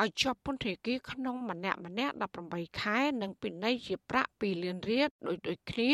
[0.02, 2.14] ឲ្យជាប់ពន្ធនាគារក្នុងម្នាក់ម្នាក់
[2.48, 5.92] 18ខែនិងពិន័យជាប្រាក់2លានរៀលដោយដូចគ្នា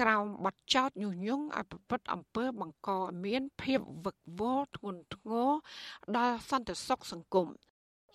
[0.00, 5.50] ក្រោមបទចោទញុះញង់ឲ្យប្រព្រឹត្តអំពើបង្កឲ្យមានភាពវឹកវរធ្ងន់ធ្ងរ
[6.16, 7.48] ដល់សន្តិសុខសង្គម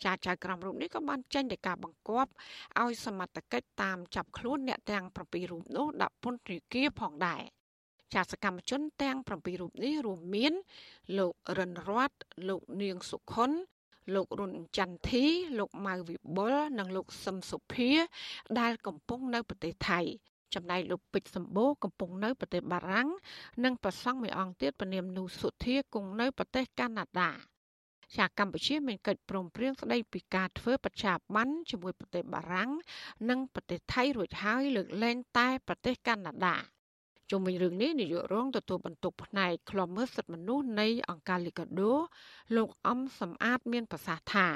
[0.04, 2.32] ចាចៅក្រមរូបនេះក៏បានចេញទៅការបង្គាប់
[2.82, 7.42] ឲ្យសមត្ថកិច្ចតាមចាប់ខ្លួនអ្នកទាំង7រូបនោះដាក់ពន្ធនាគារផងដែរ
[8.14, 9.30] ចាសកម្មជនទាំង7
[9.62, 10.54] រូបនេះរួមមាន
[11.18, 12.18] លោករិនរ័ត្ន
[12.50, 13.52] លោកនាងសុខុន
[14.16, 15.26] លោករុនចន្ទធី
[15.60, 17.92] លោកម៉ៅវិបុលនិងលោកសឹមសុភា
[18.60, 20.02] ដែលកំពុងនៅប្រទេសថៃ
[20.56, 23.08] ចំណែកលោកពេជ្រសម្បូរកំពុងនៅប្រទេសបារាំង
[23.64, 27.32] និងប្រសង់មួយអង្គទៀតពនាមនូសុធាគង់នៅប្រទេសកាណាដា
[28.16, 32.70] ជាកម្ពុជាមានកិច្ចព្រមព្រៀងស្តីពីការធ្វើបច្ចាប័នជាមួយប្រទេសបារាំង
[33.30, 36.58] និងប្រទេសថៃរួចហើយលើកលែងតែប្រទេសកាណាដា
[37.32, 41.94] ជុំវិញរឿងនេះនាយករងទទួលបន្ទុកផ្នែកឃ្លាំមើលសិទ្ធិមនុស្សនៃអង្គការលីកាដូ
[42.56, 44.48] លោកអំសំអាតមានប្រសាសន៍ថា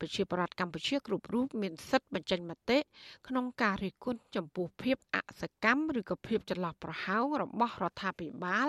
[0.00, 2.78] ប្រជាប្រដ្ឋកម្ពុជាគ្រប់រូបមានសិទ្ធិបញ្ចេញមតិ
[3.28, 8.68] ក្នុងការរិះគន់ចំពោះភាពអសកម្មឬក៏ភាពចន្លោះប្រហោងរបស់រដ្ឋាភិបាល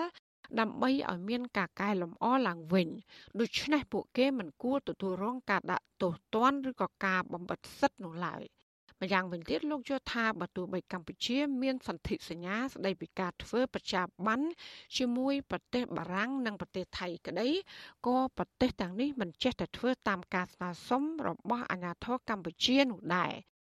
[0.59, 2.87] ដើម្បីឲ្យមានការកែលម្អឡើងវិញ
[3.39, 8.43] ដូច្នេះពួកគេមិនគួរទទួលរងការដាក់ទោសទណ្ឌឬក៏ការបំបិទសិទ្ធិនោះឡើយ។
[9.01, 14.45] ម្យ៉ាងវិញទៀតលោកយល់ថាបើទោះបីកម្ពុជា មានសន្ធិសញ្ញាស្តីពីការធ្វើប្រជាប័ណ្ណ
[14.97, 17.47] ជាមួយប្រទេសបារាំងនិងប្រទេសថៃក្តី
[18.07, 23.33] ក៏ប្រទេសទាំងនេះមិនចេះតែធ្វើតាមការស្នើសុំរបស់អាជ្ញាធរកម្ពុជានោះដែរ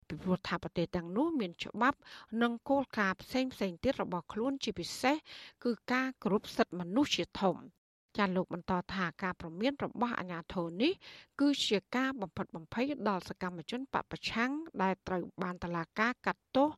[0.07, 1.97] ពីព្រោះថាប្រទេសទាំងនោះមានច្បាប់
[2.41, 5.15] និងគោលការណ៍ផ្សេងផ្សេងទៀតរបស់ខ្លួនជាពិសេស
[5.63, 7.57] គឺការគោរពសិទ្ធិមនុស្សជាធំ
[8.17, 10.91] ចាលោកបន្តថាការប្រមានរបស់អាញាធរនេះ
[11.39, 14.51] គឺជាការបំផិតបំភ័យដល់សកម្មជនបពប្រឆាំង
[14.81, 16.69] ដែលត្រូវបានតឡាការកាត់ទោស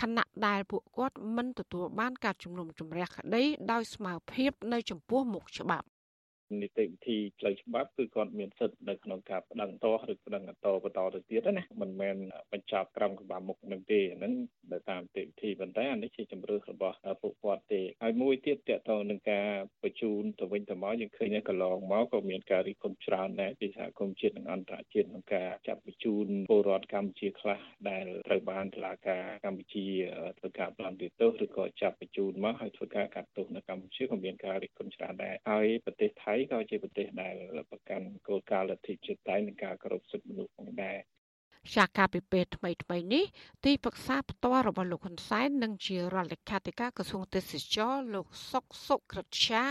[0.00, 5.86] ខណៈដែលពួកគាត់មិនទទួលបានការជំនុំជម្រះក្តីដោយស្មើភាពនៅចំពោះមុខច្បាប់
[6.62, 12.16] នីតិវិធីផ្លូវច្បាប់គឺគាត់មានសិទ្ធិនៅក្នុងការប្តឹងតោះឬប្តឹងតោបន្តទៅទៀតណាមិនមែន
[12.52, 14.32] បញ្ចប់ក្រមក្បាលមុខនឹងទេហ្នឹង
[14.72, 19.48] ទៅតាមនីតិវិធីប៉ុន្តែអានេះជាជំរឿសរបស់ពួកគាត់ទេហើយមួយទៀតតកតងនឹងការ
[19.82, 29.86] បញ្ជូនទៅវិញទៅមកយើងឃើញកន្លងមកក៏មានការរិះគន់ច្រើនដែរពីសហគមន៍ជាតិនិងអន្តរជាតិក្នុងការចាប់បញ្ជូនពលរដ្ឋកម្ពុជាខ្លះដែលត្រូវបានតុលាការកម្ពុជា
[30.38, 37.34] ធ្វើការប្លន់ទោសឬក៏ចាប់បញ្ជូនមកហើយធ្វើការកាត់ទោសនៅកម្ពុជាក៏មានការរិះគន់ច្រើនដែរហើយប្រទេសថៃក៏ជាប្រទេសដែល
[37.70, 40.98] ប្រកាន់គោលការណ៍លទ្ធិជាតិតៃនិងការគោរពសិទ្ធិមនុស្សផងដែរ
[41.74, 43.24] ជាការពិពេថ្មីថ្មីនេះ
[43.64, 49.64] ទីប្រឹក្សាផ្ទាល់របស់លោកហ៊ុនសែននិងជារដ្ឋលេខាធិការក្រសួងទេសចរលោកសុកសុក្រិតជា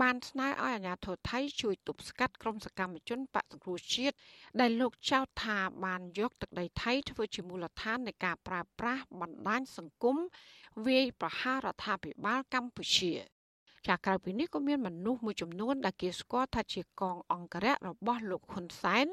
[0.00, 4.16] បានស្នើឲ្យអាជ្ញាធរថៃជួយទប់ស្កាត់ក្រុមសកម្មជនបកសង្គ្រោះជាតិ
[4.60, 10.16] ដែលលោកចោទថាបានយកទឹកដីថៃធ្វើជាមូលដ្ឋាននៃការប្រើប្រាស់បណ្ដាញសង្គម
[10.86, 13.12] វាយប្រហាររដ្ឋាភិបាលកម្ពុជា
[13.88, 19.06] ចាក្រៅពីនេះក៏មានមនុស្សមួយចំនួនដែលគេស្គាល់ថាជាកងអង្គរៈរបស់លោកហ៊ុនសែន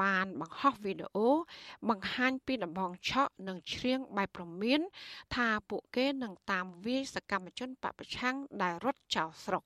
[0.00, 1.28] បានបង្ហោះវីដេអូ
[1.88, 4.80] បង្ហាញពីដំបងឆក់និងច្រៀងបែបប្រមាន
[5.34, 9.62] ថាពួកគេនឹងតាមវាយសកម្មជនបពប្រឆាំងដែលរត់ចោលស្រុក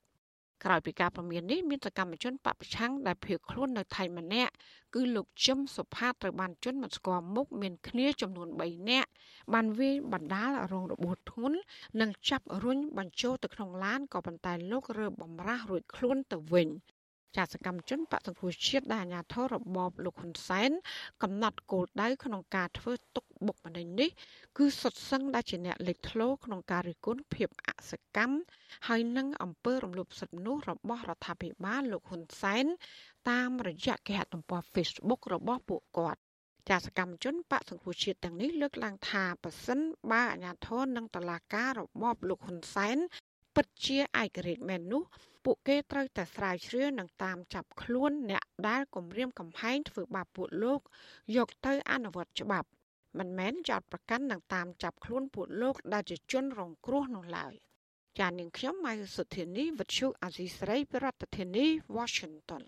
[0.65, 4.53] ក្រោយពីការព្រមាននេះមានសកម្មជនបពប្រឆាំងដែលភៀសខ្លួននៅថៃម្នាក់
[4.95, 9.11] គឺលោកជឹមសុផាតត្រូវបានជន់មិនស្គាល់មុខមានគ្នាចំនួន3នាក់
[9.55, 11.59] បានវាយបណ្ដាលរងរបួសធ្ងន់
[12.01, 16.69] និងចាប់រុញបញ្ចូលទៅក្នុងឡានក៏ប៉ុន្តែលោករើបំរាស់រួចខ្លួនទៅវិញ
[17.37, 20.71] ចាសកម្មជនបកសង្គ្រោះជាតិដែលអាញាធររបបលោកហ៊ុនសែន
[21.23, 24.11] កំណត់គោលដៅក្នុងការធ្វើទុកបុកម្នេញនេះ
[24.59, 28.37] គឺសុទ្ធសឹងដែលជាអ្នកលេចធ្លោក្នុងការរិះគន់ភាពអសកម្ម
[28.89, 32.65] ហើយនឹងអំពើរំលោភសិទ្ធិមនុស្សរបស់រដ្ឋាភិបាលលោកហ៊ុនសែន
[33.31, 36.21] តាមរយៈគេហទំព័រ Facebook របស់ពួកគាត់
[36.71, 39.81] ចាសកម្មជនបកសង្គ្រោះជាតិទាំងនេះលើកឡើងថាប៉ះសិន
[40.11, 42.97] បើអាញាធរនិងតឡាការរបបលោកហ៊ុនសែន
[43.55, 45.03] ពិតជាឯករាជ្យមែននោះ
[45.45, 50.81] ពួកគេត្រូវតែស្រាវជ្រាវនិងតាមចាប់ខ្លួនអ្នកដែលគំរាមកំហែងធ្វើបាបពួកលោក
[51.37, 52.69] យកទៅអនុវត្តច្បាប់
[53.19, 57.53] មិនមែនចោតប្រកាន់និងតាមចាប់ខ្លួនពួកលោកដែលជាជនរងគ្រោះនោះឡើយ
[58.19, 61.67] ចាននាងខ្ញុំម៉ៃសុធានីវិទ្យុអាស៊ីសេរីប្រធានាធិបតី
[61.97, 62.63] Washington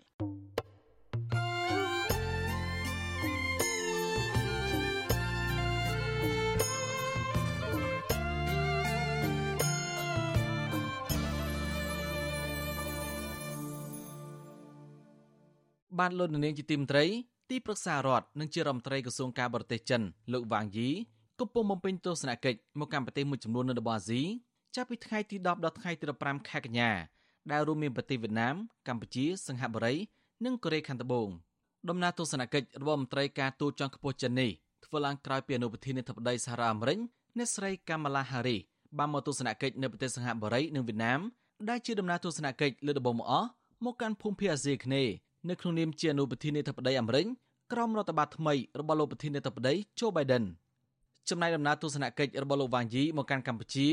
[15.99, 17.05] បានលោកនាងជាទីមត្រី
[17.49, 20.01] ទីប្រឹក្សារដ្ឋនិងជារដ្ឋមន្ត្រីក្រសួងការបរទេសចិន
[20.33, 20.89] លោកវ៉ាងយី
[21.39, 24.21] កំពុងបំពេញទស្សនកិច្ចមកកាន់ប្រទេសមួយចំនួននៅតំបន់អាស៊ី
[24.75, 26.91] ចាប់ពីថ្ងៃទី10ដល់ថ្ងៃទី15ខែកញ្ញា
[27.51, 28.55] ដែលរួមមានប្រទេសវៀតណាម
[28.87, 29.95] កម្ពុជា សិង្ហបុរី
[30.45, 31.27] និងកូរ៉េខាងត្បូង
[31.89, 34.51] ដំណើរទស្សនកិច្ចរបស់មន្ត្រីការទូតជាន់ខ្ពស់ចិននេះ
[34.85, 36.97] ធ្វើឡើងក្រោយពីអនុប្រធានាធិបតីសហរដ្ឋអាមេរិក
[37.37, 38.57] អ្នកស្រីកាម៉ាឡាហារី
[38.97, 41.19] បានមកទស្សនកិច្ចនៅប្រទេសសិង្ហបុរីនិងវៀតណាម
[41.69, 43.49] ដែលជាដំណើរទស្សនកិច្ចលើកដំបូងមកអស់
[43.85, 45.13] មកកាន់ភូមិភាគអាស៊ីអាគ្នេយ៍
[45.49, 47.25] នៅក្នុងនាមជាអនុប្រធានាធិបតីអាមេរិក
[47.73, 50.43] ក្រមរដ្ឋបាលថ្មីរបស់លោកប្រធានាធិបតី Joe Biden
[51.29, 53.87] ចំណែកដំណើរទស្សនកិច្ចរបស់លោកវ៉ាងយីមកកាន់កម្ពុជា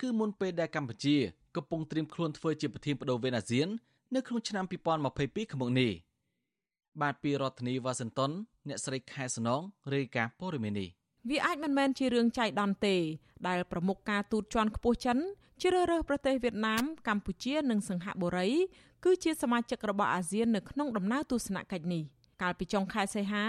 [0.00, 1.16] គឺមុនពេលដែលកម្ពុជា
[1.56, 3.68] កំពុងត្រៀមខ្លួនធ្វើជាប្រធានបដូវវេនអាស៊ាន
[4.14, 5.92] នៅក្នុងឆ្នាំ2022ខាងមុខនេះ
[7.00, 8.30] បាទពីរដ្ឋធានីវ៉ាស៊ីនតោន
[8.68, 9.62] អ្នកស្រីខែសំណង
[9.94, 10.88] រាយការណ៍ព័ត៌មាននេះ
[11.28, 12.96] វាអាចមិនមែនជារឿងចៃដន្យទេ
[13.48, 15.18] ដែលប្រមុខការទូតជាន់ខ្ពស់ចិន
[15.62, 18.48] ជ្រើសរើសប្រទេសវៀតណាមកម្ពុជានិងសិង្ហបុរី
[19.04, 22.02] គឺជាសមាជិករបស់អាស៊ាននៅក្នុងដំណើរទស្សនកិច្ចនេះ
[22.42, 23.44] កាលពីចុងខែសីហា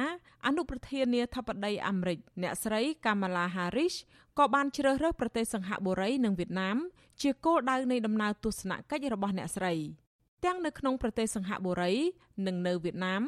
[0.45, 3.95] អនុប្រធានាធិបតីអាមេរិកអ្នកស្រី Kamala Harris
[4.37, 6.77] ក៏បានជ្រើសរើសប្រទេសសិង្ហបុរីនិងវៀតណាម
[7.21, 9.73] ជាគោលដៅនៃដំណើរទស្សនកិច្ចរបស់អ្នកស្រី
[10.45, 11.93] ទាំងនៅក្នុងប្រទេសសិង្ហបុរី
[12.47, 13.21] និងនៅវៀតណាម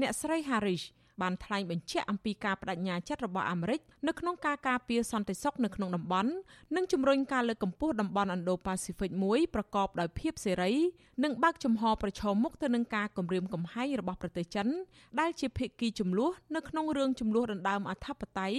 [0.00, 0.82] អ្នកស្រី Harris
[1.22, 6.30] បានថ្លែងបញ្ជាក់អំពីការបដិញ្ញាចិត្តរបស់អាមេរិកនៅក្នុងការការពារសន្តិសុខនៅក្នុងតំបន់
[6.74, 10.72] និងជំរុញការលើកកម្ពស់តំបន់ Indo-Pacific មួយប្រកបដោយភាពសេរី
[11.24, 14.66] និងបើកចំហប្រឈមមុខទៅនឹងការគំរាមកំហែងរបស់ប្រទេសចិន
[15.20, 18.58] ដែលជាភាគីចំនួននៅក្នុងរឿងចំនួនដណ្ដើមអធិបតេយ្យ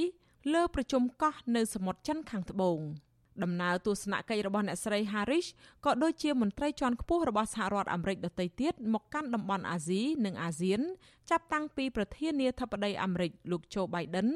[0.53, 2.80] លើប្រជុំកោះនៅសមុទ្រចិនខាងត្បូង។
[3.44, 5.48] ដំណើរទស្សនកិច្ចរបស់អ្នកស្រី Harris
[5.86, 10.82] ក៏ដូចជាមន្ត្រីជាន់ខ្ពស់របស់សហរដ្ឋអាមេរិកដទៃទៀតមកកាន់តំបន់អាស៊ីនិងអាស៊ាន
[11.30, 14.28] ចាប់តាំងពីប្រធានាធិបតីអាមេរិកលោក Joe Biden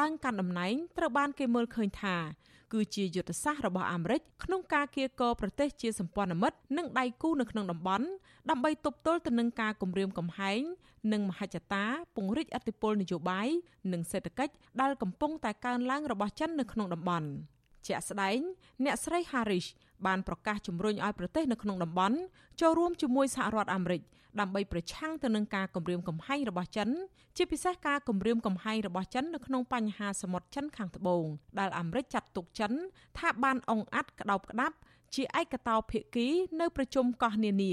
[0.00, 2.16] ឡើងកាន់តំណែងត្រូវបានគេមើលឃើញថា
[2.72, 8.06] គឺជាយុទ្ធសាស្ត្ររបស់អាមេរិកក្នុងការកៀរគរប្រទេសជាសម្ព័ន្ធមិត្តនិងដៃគូនៅក្នុងតំបន់
[8.50, 10.60] ដើម្បីទប់ទល់ទៅនឹងការគំរាមកំហែង
[11.12, 11.84] និងមហិច្ឆតា
[12.16, 13.48] ពង្រីកអធិបុលនយោបាយ
[13.92, 17.28] និងសេដ្ឋកិច្ចដែលកំពុងតែកើនឡើងរបស់ចិននៅក្នុងតំបន់។
[17.86, 18.38] ជាក់ស្ដែង
[18.84, 19.66] អ្នកស្រី Harris
[20.06, 22.18] បានប្រកាសជំរុញឲ្យប្រទេសនៅក្នុងតំបន់
[22.60, 24.02] ចូលរួមជាមួយសហរដ្ឋអាមេរិក
[24.40, 26.88] ដើម្បីប្រឆាំងទៅនឹងការគំរាមកំហែងរបស់ចិន
[27.36, 31.24] ជាពិសេសការគំរាមកំហែងរបស់ចិននៅក្នុងបញ្ហាសមុទ្រចិនខាងត្បូង
[31.58, 32.72] ដែលអាមេរិកចាត់ទុកចិន
[33.18, 34.76] ថាបានអង្អាត់ក្តោបក្តាប់
[35.14, 36.26] ជាឯកតោភាគី
[36.60, 37.72] នៅប្រជុំកោះនានា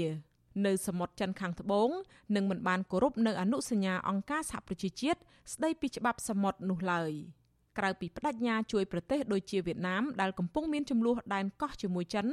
[0.66, 1.88] នៅសមុទ្រចិនខាងត្បូង
[2.34, 5.20] និងមិនបានគោរពនៅអនុសញ្ញាអង្គការសហប្រជាជាតិ
[5.52, 7.12] ស្ដីពីច្បាប់សមុទ្រនោះឡើយ។
[7.78, 12.26] ក្រៅពីបដិញ្ញាជួយប្រទេសដូចជាវៀតណាមដែលកំពុងមានចំនួនដែនកោះជាមួយចិន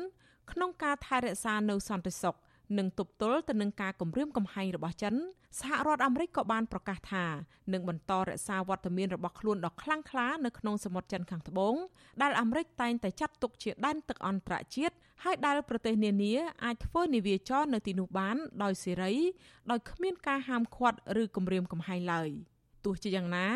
[0.51, 2.35] ក្នុងការថែរក្សានៅសន្តិសុខ
[2.77, 5.15] និងទប់ទល់ទៅនឹងការគំរាមកំហែងរបស់ចិន
[5.59, 7.25] សហរដ្ឋអាមេរិកក៏បានប្រកាសថា
[7.73, 11.75] នឹងបន្តរក្សាវត្តមានរបស់ខ្លួនដ៏ខ្លាំងក្លានៅក្នុងសមុទ្រចិនខាងត្បូង
[12.21, 16.33] ដែលអាមេរិកតែងតែចាត់ទុកជាដែនទឹកអន្តរជាតិហើយដែលប្រទេសនានា
[16.65, 19.13] អាចធ្វើនាវាចរនៅទីនោះបានដោយសេរី
[19.71, 22.29] ដោយគ្មានការហាមឃាត់ឬគំរាមកំហែងឡើយ
[22.85, 23.47] ទោះជាយ៉ាងណា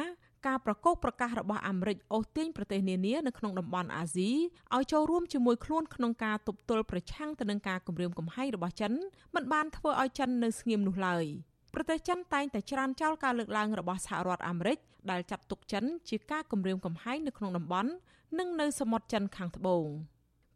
[0.46, 4.30] ការប្រកោកប្រកាសរបស់អាមេរិកអូសទាញប្រទេសនានានៅក្នុងតំបន់អាស៊ី
[4.76, 8.94] ឲ្យចូលរួមជាមួយខ្លួនក្នុងការទប់ទល់ប្រឆាំងទៅនឹងការគំរាមកំហែងរបស់ចិន
[9.36, 11.26] មិនបានធ្វើឲ្យចិននៅស្ងៀមនោះឡើយ
[11.74, 14.78] ប្រទេសចិនតែងតែច្រានចោលការលើកឡើងរបស់សហរដ្ឋអាមេរិក
[15.12, 17.92] ដែលចាត់ទុកចិនជាការគំរាមកំហែងនៅក្នុងតំបន់
[18.40, 19.86] និងនៅសមុទ្រចិនខាងត្បូង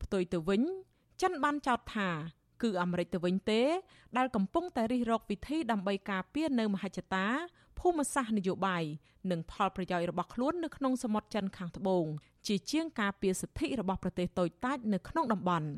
[0.04, 0.62] ផ្ទុយទៅវិញ
[1.22, 2.10] ចិនបានចោទថា
[2.64, 3.62] គឺអាមេរិកទៅវិញទេ
[4.18, 7.28] ដែលកំពុងតែរិះរកវិធីដើម្បីការពារនៅមហិច្ឆតា
[7.80, 8.84] ភូមិសាស្ត្រនយោបាយ
[9.32, 12.06] និងផលប្រយោជន៍របស់ខ្លួននៅក្នុងសមុទ្រចិនខាងត្បូង
[12.48, 15.70] ជាជាងការពារសិទ្ធិរបស់ប្រទេសតូចតាចនៅក្នុងតំបន់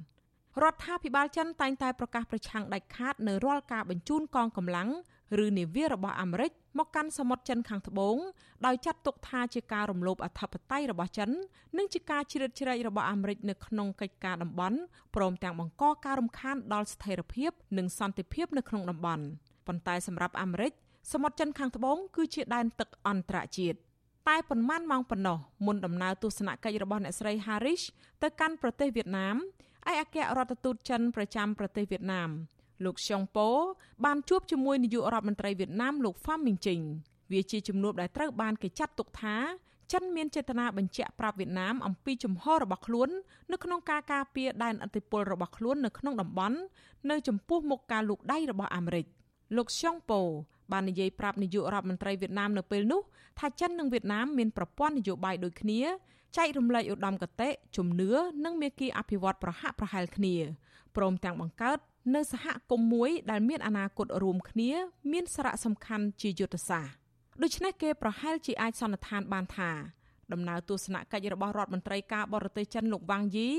[0.62, 4.89] រដ្ឋាភិបាលចិនតែងតែប្រកាសប្រឆាំងដាច់ខាតនៅរាល់ការបញ្ជូនកងកម្លាំង
[5.46, 8.18] ឬនាវារបស់អាមេរិកមកកាន់សមុទ្រចិនខាងត្បូង
[8.66, 11.30] ដោយចាត់ទុកថាជាការរំលោភអធិបតេយ្យរបស់ចិន
[11.78, 14.78] និងជាការជ្រៀតជ្រែករបស់អាមេរិកនៅក្នុងកិច្ចការតំបន់
[15.16, 19.24] ព្រមទាំងបង្កការរំខានដល់ស្ថិរភាពនិងសន្តិភាពនៅក្នុងតំបន់
[19.68, 20.74] ប៉ុន្តែសម្រាប់អាមេរិក
[21.12, 23.78] សមុទ្រចិនខាងត្បូងគឺជាដែនទឹកអន្តរជាតិ
[24.30, 27.84] តែប៉ុន្មានម៉ោងប៉ុណ្ណោះមុនដំណើរទស្សនកិច្ចរបស់អ្នកស្រី Harris
[28.24, 29.36] ទៅកាន់ប្រទេសវៀតណាម
[29.89, 32.30] ឯកអគ្គរដ្ឋទូតចិនប្រចាំប្រទេសវៀតណាម
[32.86, 33.49] លោកស៊ុងប៉ូ
[34.06, 36.82] បានជួបជាមួយនាយករដ្ឋមន្ត្រីវៀតណាមលោកហ្វាំមីងជីង
[37.32, 39.36] វាជាជំនួបដែលត្រូវបានគេចាត់ទុកថា
[39.93, 43.10] ចិនមានចេតនាបញ្ជាក់ប្រាប់វៀតណាមអំពីជំហររបស់ខ្លួន
[43.51, 46.58] នៅក្នុងការការពារដែនអធិបុលរបស់ខ្លួននៅក្នុងតំបន់
[47.10, 49.06] នៅចំពោះមុខការលូកដៃរបស់អាមេរិក
[49.58, 50.22] លោកស៊ុងប៉ូ
[50.72, 53.01] បាននិយាយប្រាប់នាយករដ្ឋមន្ត្រីវៀតណាមនៅពេលនោះ
[53.39, 55.82] ថាចិននិងវៀតណាមមានប្រព័ន្ធនយោបាយដូចគ្នា
[56.38, 58.11] ចែករំលែកឧត្តមគតិជំនឿ
[58.45, 60.36] និងមេគីអភិវឌ្ឍប្រហាក់ប្រហែលគ្នា
[60.95, 61.78] ព្រមទាំងបង្កើត
[62.16, 64.72] នៅសហគមន៍មួយដែលមានអនាគតរួមគ្នា
[65.11, 66.93] មានសារៈសំខាន់ជាយុទ្ធសាស្ត្រ
[67.41, 69.72] ដូច្នេះគេប្រហែលជាអាចសន្និដ្ឋានបានថា
[70.34, 73.49] ដំណើរទស្សនកិច្ចរបស់រដ្ឋមន្ត្រីការបរទេសចិនលោកវ៉ាងយី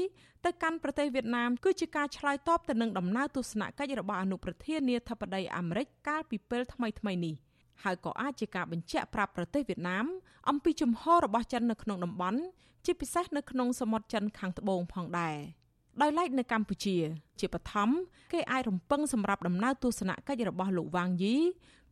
[0.44, 7.34] ទៅកាន់ប្រទេសវៀតណាមគឺជាការឆ្លើយតបទៅនឹងដំណើរទស្សនកិច្ចរបស់អនុប្រធានាធិបតីអាមេរិកកាលពីពេលថ្មីៗនេះ
[7.82, 10.06] ហើយក៏អាចជាការបញ្ជាក់ប្រាប់ប្រទេសវៀតណាម
[10.48, 12.40] អំពីជំហររបស់ចិននៅក្នុងតំបន់
[12.84, 15.38] ជាពិសេសនៅក្នុងសមុទ្រចិនខាងត្បូងផងដែរ។
[16.02, 16.96] ដោយឡែកនៅកម្ពុជា
[17.40, 17.88] ជាបឋម
[18.32, 21.36] គេអាចរំពឹងសម្រាប់ដំណើរទស្សនកិច្ចរបស់លោកវ៉ាងយី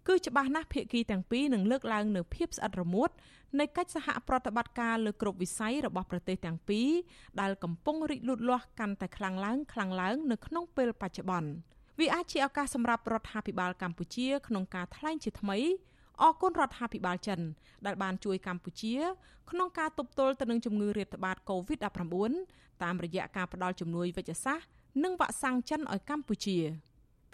[0.09, 3.11] គឺច្បាស់ណាស់ភាគីទាំងពីរនឹងលើកឡើងនៅភាពស្អិតរមួត
[3.61, 6.89] នៃកិច្ចសហប្រតិបត្តិការលើគ្រប់វិស័យរបស់ប្រទេសទាំងពីរ
[7.41, 11.51] ដែលកំពុងរីកលូតលាស់កាន់តែខ្លាំងឡើងខ្លាំងឡើងនៅក្នុងពេលបច្ចុប្បន្ន
[12.01, 15.59] វាអាចជាឱកាសសម្រាប់រដ្ឋាភិបាលកម្ពុជាក្នុងការថ្លែងជាថ្មី
[16.23, 17.41] អរគុណរដ្ឋាភិបាលចិន
[17.87, 18.95] ដែលបានជួយកម្ពុជា
[19.51, 24.67] ក្នុងការទប់ទល់ទៅនឹងជំងឺរាតត្បាត COVID-19 តាមរយៈការផ្តល់ជំនួយវិជ្ជសាស្ត្រ
[25.05, 26.59] និងវ៉ាក់សាំងចិនឲ្យកម្ពុជា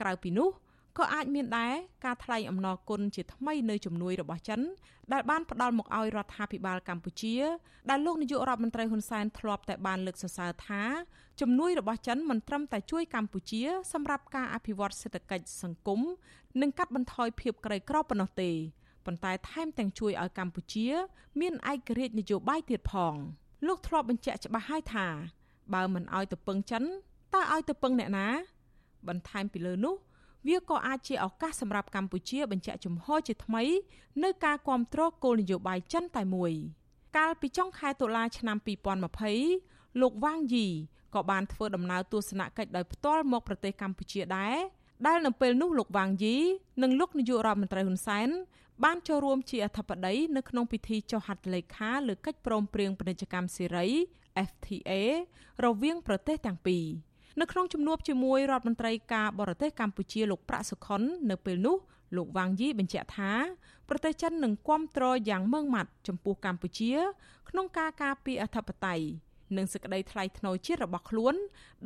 [0.00, 0.48] ក្រៅពីនោះ
[0.98, 1.74] ក៏អាចមានដែរ
[2.04, 4.60] ការថ្លែងអំណរគុណជាថ្មីនៅជំនួយរបស់ចិន
[5.12, 7.36] ដែលបានផ្ដល់មកឲ្យរដ្ឋាភិបាលកម្ពុជា
[7.90, 10.82] ដែលលោកនាយករដ្ឋមន្ត្រីហ៊ុនសែនធ្លាប់តែបានលើកសរសើរថា
[11.40, 16.00] ជំនួយរបស់ចិនមិនត្រឹមតែជួយកម្ពុជាសម្រាប់ការអភិវឌ្ឍសេដ្ឋកិច្ចសង្គម
[16.60, 18.50] និងកាត់បន្ថយភាពក្រីក្រប៉ុណ្ណោះទេ
[19.06, 20.88] ប៉ុន្តែថែមទាំងជួយឲ្យកម្ពុជា
[21.40, 23.14] មានឯករាជ្យនយោបាយទៀតផង
[23.66, 25.06] លោកធ្លាប់បញ្ជាក់ច្បាស់ហើយថា
[25.74, 26.84] បើមិនឲ្យទៅពឹងចិន
[27.34, 28.28] តើឲ្យទៅពឹងអ្នកណា
[29.08, 29.94] បន្ថែមពីលើនោះ
[30.46, 33.64] វាក៏អាចជាឱកាសសម្រាប់កម្ពុជាបញ្ជាក់ជំហរជាថ្មី
[34.24, 36.52] នៅការគ្រប់គ្រងគោលនយោបាយចិនតែមួយ
[37.16, 38.56] កាលពីចុងខែតុលាឆ្នាំ
[39.34, 40.66] 2020លោកវ៉ាងយី
[41.14, 44.56] ក៏បានធ្វើដំណើរទស្សនកិច្ចដោយផ្ទាល់មកប្រទេសកម្ពុជាដែរ
[45.06, 46.36] ដែលនៅពេលនោះលោកវ៉ាងយី
[46.82, 48.28] និងលោកនាយករដ្ឋមន្ត្រីហ៊ុនសែន
[48.84, 53.86] បានចូលរួមជាអធិបតីនៅក្នុងពិធីចុះហត្ថលេខាលើកិច្ចព្រមព្រៀងពាណិជ្ជកម្មសេរី
[54.48, 54.92] FTA
[55.64, 56.84] រវាងប្រទេសទាំងពីរ
[57.40, 61.76] នៅក្នុងជំនួបជាមួយរដ្ឋមន្ត្រីការបរទេសកម្ពុជាលោកប្រាក់សុខុននៅពេលនោះ
[62.16, 63.32] លោកវ៉ាងយីបញ្ជាក់ថា
[63.88, 66.92] ប្រទេសចិននឹងគ្រប់គ្រងយ៉ាងម៉ឺងម៉ាត់ចំពោះកម្ពុជា
[67.48, 69.04] ក្នុងការការពារអធិបតេយ្យ
[69.56, 71.34] និងសេចក្តីថ្លៃថ្នូរជាតិរបស់ខ្លួន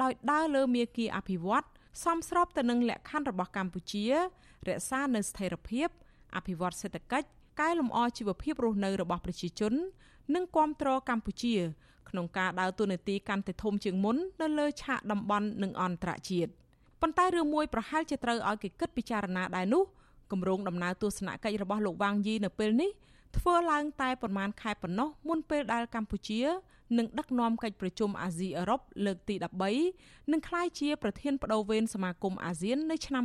[0.03, 1.65] ដោយដើរលើមាគ៌ាអភិវឌ្ឍ
[2.05, 4.05] សមស្របទៅនឹងលក្ខខណ្ឌរបស់កម្ពុជា
[4.69, 5.89] រក្សានៅស្ថិរភាព
[6.37, 7.29] អភិវឌ្ឍសេដ្ឋកិច្ច
[7.61, 9.73] កែលម្អជីវភាពរស់នៅរបស់ប្រជាជន
[10.35, 11.55] និងគ្រប់គ្រងកម្ពុជា
[12.09, 16.51] ក្នុងការដើរតួនាទីកាន់តែធំជាងមុននៅលើឆាកតំបន់និងអន្តរជាតិ
[17.01, 19.85] ប៉ុន្តែរឿងមួយប្រហែលជាត្រូវឲ្យគេគិតពិចារណាដែរនោះ
[20.33, 22.91] គម្រោងដំណើរទស្សនកិច្ចរបស់លោកវ៉ាងយីនៅពេលនេះ
[23.39, 26.41] ធ្វើឡើងតែប្រមាណខែប៉ុណ្ណោះមុនពេលដែលកម្ពុជា
[26.99, 29.35] នឹងដឹកនាំកិច្ចប្រជុំអាស៊ីអឺរ៉ុបលើកទី
[29.83, 33.25] 13និងក្លាយជាប្រធានបដូវវេនសមាគមអាស៊ាននៅឆ្នាំ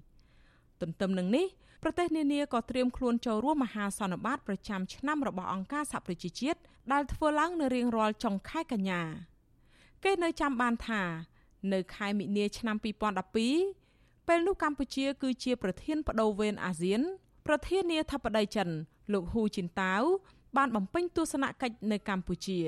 [0.00, 1.46] 2022ទន្ទឹមនឹងនេះ
[1.82, 6.58] ប្រទេសនានាក៏ត្រៀមខ្លួនចូលរួមមហាសន្និបាតប្រចាំឆ្នាំរបស់អង្គការសហប្រជាជាតិ
[6.92, 9.02] ដែលធ្វើឡើងនៅរៀងរាល់ចុងខែកញ្ញា
[10.04, 11.02] គេនៅចាំបានថា
[11.72, 12.76] នៅខែមិនិនាឆ្នាំ
[13.52, 17.00] 2012ពេលនោះកម្ពុជា គឺជាប្រធានបដូវវេនអាស៊ាន
[17.46, 18.68] ប្រធានាធិបតីចិន
[19.12, 20.02] លោកហ៊ូជីនតាវ
[20.56, 22.60] បានបំពេញទស្សនកិច្ចនៅកម្ពុជា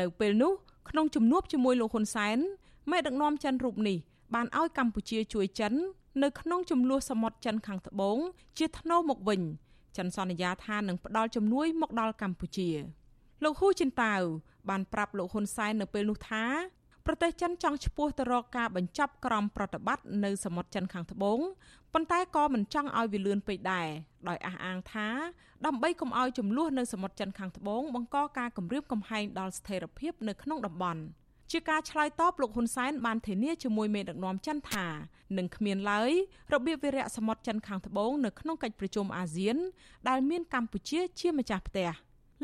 [0.00, 0.52] នៅពេលនោះ
[0.88, 2.38] ក្នុងជំនួបជាមួយលោកហ៊ុនសែន
[2.90, 3.98] មេដឹកនាំចិនរូបនេះ
[4.34, 5.72] បានឲ្យកម្ពុជាជួយចិន
[6.22, 8.18] នៅក្នុងចំនួនសមុទ្រចិនខាងត្បូង
[8.58, 9.40] ជាថ្នូរមកវិញ
[9.96, 12.70] ចិនសន្យាថានឹងផ្ដល់ជំនួយមកដល់កម្ពុជា
[13.42, 14.20] លោកហ៊ូចិនតាវ
[14.68, 16.44] បានប្រាប់លោកហ៊ុនសែននៅពេលនោះថា
[17.06, 21.38] ប្រទេសចិនចង់ឈ្មោះទៅរកការបញ្ចប់ក្រមប្រតិបត្តិនៅសមុទ្រចិនខាងត្បូង
[21.92, 23.88] ប៉ុន្តែក៏មិនចង់ឲ្យវាលឿនពេកដែរ
[24.28, 25.08] ដោយអះអាងថា
[25.66, 31.02] ដើម្បីកុំឲ្យចំនួននៅសមុទ្រចិនខាងត្បូងបង្កការគំរាមកំហែងដល់ស្ថិរភាពនៅក្នុងតំបន់
[31.52, 34.86] ជាការឆ្លើយតបលោកហ៊ុនសែនបានធានាជាមួយមេដឹកនាំចិនថា
[35.38, 36.10] នឹងគ្មានឡើយ
[36.54, 39.56] របៀបវិរៈសមុទ្រចិនខាងត្បូងនៅក្នុងកិច្ចប្រជុំអាស៊ាន
[40.08, 41.90] ដែលមានកម្ពុជាជាម្ចាស់ផ្ទះ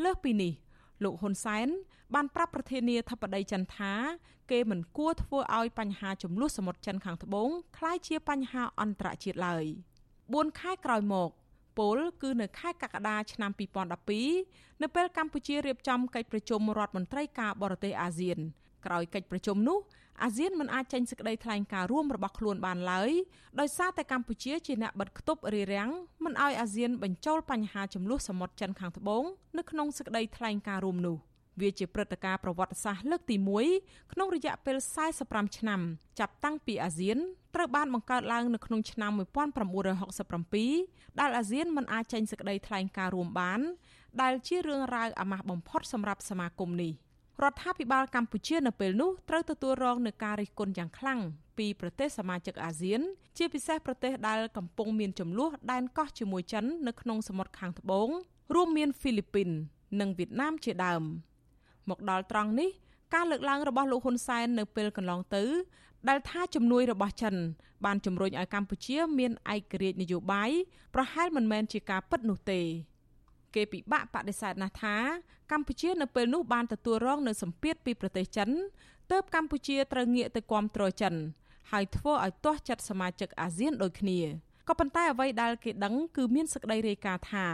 [0.03, 0.53] លើសពីនេះ
[1.04, 1.68] លោកហ៊ុនសែន
[2.16, 3.94] បានប្រាប់ប្រធានាធិបតីចិនថា
[4.52, 9.66] គេមិនគួរធ្វើឲ្យបញ្ហាចំនួនសមុទ្រចិនខាងត្បូងคล้ายជាបញ្ហាអន្តរជាតិឡើយ
[10.14, 11.30] 4ខែក្រោយមក
[11.78, 13.52] ពលគឺនៅខែកក្កដាឆ្នាំ
[14.16, 18.38] 2012នៅពេលកម្ពុជារៀបចំកិច្ចប្រជុំរដ្ឋមន្ត្រីការបរទេសអាស៊ាន
[18.86, 19.78] ក្រោយកិច្ចប្រជុំនោះ
[20.23, 23.11] អាស៊ានមិនអាចចេញសេចក្តីថ្លែងការណ៍រួមរបស់ខ្លួនបានឡើយ
[23.61, 25.91] ដោយសារតែកម្ពុជាជាអ្នកបិទគប់រារាំង
[26.25, 29.25] មិនឲ្យអាស៊ានបញ្ចូលបញ្ហាចំនួនសមុទ្រចិនខាងត្បូង
[29.59, 31.17] នៅក្នុងសេចក្តីថ្លែងការណ៍រួមនោះ
[31.61, 33.37] វាជាព្រឹត្តិការណ៍ប្រវត្តិសាស្ត្រលើកទី
[33.75, 34.77] 1ក្នុងរយៈពេល
[35.17, 35.81] 45ឆ្នាំ
[36.19, 37.19] ចាប់តាំងពីអាស៊ាន
[37.55, 43.61] ត្រូវបានបង្កើតឡើងនៅក្នុងឆ្នាំ1967ដែលអាស៊ានមិនអាចចេញសេចក្តីថ្លែងការណ៍រួមបាន
[44.23, 46.93] ដែលជារឿងរ៉ាវអាម៉ាស់បំផុតសម្រាប់សមាគមនេះ។
[47.43, 51.21] រដ្ឋាភិបាលកម្ពុជានៅពេលនោះត្រូវទទួលរងនឹងការរិះគន់យ៉ាងខ្លាំង
[51.59, 53.01] ពីប្រទេសសមាជិកអាស៊ាន
[53.39, 58.09] ជាពិសេសប្រទេសដែលកំពុងមានចំនួនដែនកោះជាមួយចិននៅក្នុងសមុទ្រខាងត្បូង
[58.55, 59.49] រួមមានហ្វីលីពីន
[60.01, 61.03] និងវៀតណាមជាដើម
[61.89, 62.71] មកដល់ត្រង់នេះ
[63.15, 65.45] ការលើកឡើងរបស់លោកហ៊ុនសែននៅពេលកន្លងទៅ
[66.09, 67.35] ដែលថាជំនួយរបស់ចិន
[67.85, 70.51] បានជំរុញឲ្យកម្ពុជាមានឯករាជ្យនយោបាយ
[70.95, 72.61] ប្រហែលមិនមែនជាការពិតនោះទេ
[73.55, 74.97] គេពិបាកបដិសេធណាស់ថា
[75.53, 78.49] កម្ពុជានៅពេលនោះបានទទួលរងនៅសម្ពាធពីប្រទេសចិន
[79.11, 81.15] ទើបកម្ពុជាត្រូវងាកទៅគាំទ្រចិន
[81.71, 84.21] ហើយធ្វើឲ្យទាស់ចិត្តសមាជិកអាស៊ានដូចគ្នា
[84.69, 87.47] ក៏ប៉ុន្តែអ្វីដែលគេដឹងគឺមានសេចក្តីរាយការណ៍ថា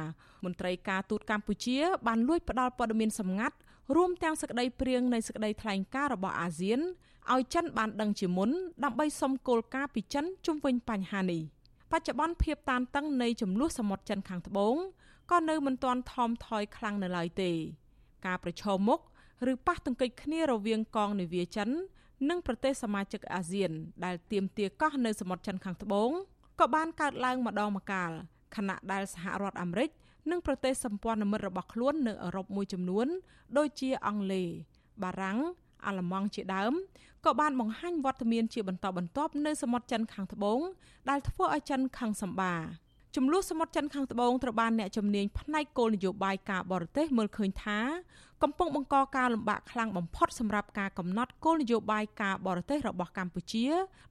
[0.44, 3.56] មន្ត្រីការទូតកម្ពុជាបានលួចផ្ដាល់ព័ត៌មានសម្ងាត់
[3.96, 6.80] រួមទាំងសេចក្តីព្រៀងនៃសេចក្តីថ្លែងការណ៍របស់អាស៊ាន
[7.32, 8.50] ឲ្យចិនបានដឹងជាមុន
[8.84, 11.42] ដើម្បីសុំគោលការណ៍ពីចិនជុំវិញបញ្ហានេះ
[11.92, 14.76] បច្ចុប្បន្នភាពតានតឹងនៃចំនួនសមុទ្រចិនខាងត្បូង
[15.30, 17.50] ក៏នៅមិនទាន់ថមថយខ្លាំងនៅឡើយទេ
[18.26, 19.00] ការប្រឈមមុខ
[19.50, 21.68] ឬប៉ះទង្គិចគ្នារវាងកងនាវាចិន
[22.28, 23.70] និងប្រទេសសមាជិកអាស៊ាន
[24.04, 26.10] ដែលទាមទារកោះនៅសមុទ្រចិនខាងត្បូង
[26.60, 28.10] ក៏បានកើតឡើងម្ដងម្កាល
[28.56, 29.90] ខណៈដែលសហរដ្ឋអាមេរិក
[30.30, 33.06] និងប្រទេសសម្ព័ន្ធមិត្តរបស់ខ្លួននៅអឺរ៉ុបមួយចំនួន
[33.58, 34.48] ដូចជាអង់គ្លេស
[35.02, 35.38] បារាំង
[35.86, 36.72] អាល្លឺម៉ង់ជាដើម
[37.24, 40.60] ក៏បានបង្ហាញវត្តមានជាបន្តបន្ទាប់នៅសមុទ្រចិនខាងត្បូង
[41.10, 42.54] ដែលធ្វើឲ្យចិនខឹងសម្បា
[43.16, 47.78] ចំនួនសមុទ្រចិនខាងត្បូងត្រូវបានអ្នកជំនាញផ្នែកគោលនយោបាយការបរទេសមើលឃើញថា
[48.42, 53.66] កំពុងបង្កការលំបាកខ្លាំងបំផុតសម្រាប់ការកំណត់គោលនយោបាយការបរទេសរបស់កម្ពុជា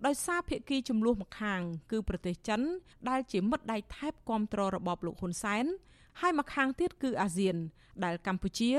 [0.05, 2.61] ដោយសារភាគីចំនួនម្ខាង គឺប្រទេសចិន
[3.09, 5.65] ដែលជាមិត្តដៃថែបគ្រប់គ្រងរបបលោកហ៊ុនសែន
[6.19, 7.55] ហើយម្ខាងទៀតគឺអាស៊ាន
[8.03, 8.71] ដែលកម្ពុជា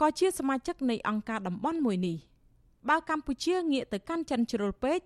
[0.00, 2.16] ក៏ជាសមាជិកនៃអង្គការតំបន់មួយនេះ
[2.88, 5.00] បើកម្ពុជាងាកទៅកាន់ចិនជ្រុលពេក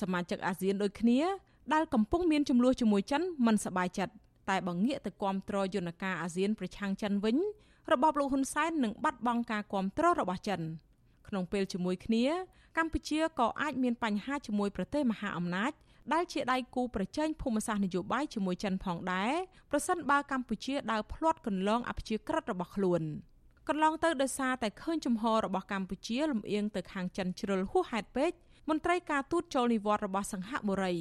[0.00, 1.20] សមាជិកអាស៊ានដូចគ្នា
[1.73, 4.13] ដែលកំពុងមានចំនួនជាមួយចិនមិនសบายចិត្ត
[4.49, 7.37] តែបើងាកទៅគាំទ្រយន្តការអាស៊ានប្រឆាំងចិនវិញ
[7.91, 10.61] របបលោកហ៊ុនសែននឹងបាត់បង់ការគាំទ្ររបស់ចិន
[11.27, 12.25] ក្នុងពេលជាមួយគ្នា
[12.77, 15.71] កម្ពុជាក៏អាចមានបញ្ហាជាមួយប្រទេសមហាអំណាច
[16.13, 19.33] ដែលជាដៃគូប្រជែងភូមិសាស្ត្រនយោបាយជាមួយចិនផងដែរ
[19.71, 23.01] ប្រសិនបើកម្ពុជាដើរភ្លាត់កន្លងអព្យាក្រឹតរបស់ខ្លួន
[23.67, 28.31] កន្លងទៅដោយសារតែឃើញជំហររបស់កម្ពុជាលំអៀងទៅខាងចិនជ្រុលហួសហេតុពេក
[28.69, 30.95] មន្ត្រីការទូតចូលនិវត្តន៍របស់សង្ហបុរី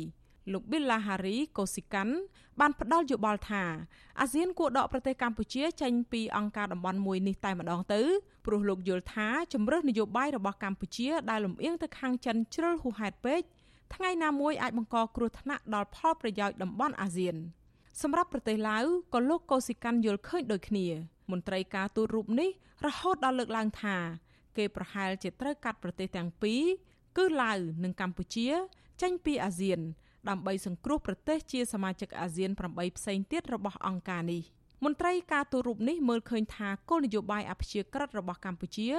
[0.52, 2.16] លោក Bill Lahari កូស៊ីកាន់
[2.60, 3.64] បានផ្ដល់យោបល់ថា
[4.20, 8.02] អាស៊ានគួរដកប្រទេសកម្ពុជាចេញពីអង្គការតំបន់មួយនេះតែម្ដងទៅ
[8.46, 13.42] ព្រោះលោកយល់ថាជំរើសនយោបាយរបស់កម្ពុជាដែលលំអៀងទៅខាងចិនជ្រុលហួសហេតុពេក
[13.94, 17.36] ថ្ងៃណាមួយអាចបង្កគ្រោះថ្នាក់ដល់ផលប្រយោជន៍តំបន់អាស៊ាន
[18.02, 20.88] សម្រាប់ប្រទេសឡាវក៏លោកកូស៊ីកាន់យល់ឃើញដូចគ្នា
[21.32, 22.50] មន្ត្រីការទូតរូបនេះ
[22.86, 23.96] រហូតដល់លើកឡើងថា
[24.58, 26.64] គេប្រហែលជាត្រូវកាត់ប្រទេសទាំងពីរ
[27.18, 28.50] គឺឡាវនិងកម្ពុជា
[29.02, 29.80] ចេញពីអាស៊ាន
[30.30, 34.44] ដើម្បីសង្គ្រោះប្រទេសជាសមាជិកអាស៊ាន8ផ្សេងទៀតរបស់អង្គការនេះ
[34.86, 38.90] មន្ត្រីការទូតរូបនេះមើលឃើញថាគោលនយោបាយអព្យាក្រឹតរបស់កម្ពុជា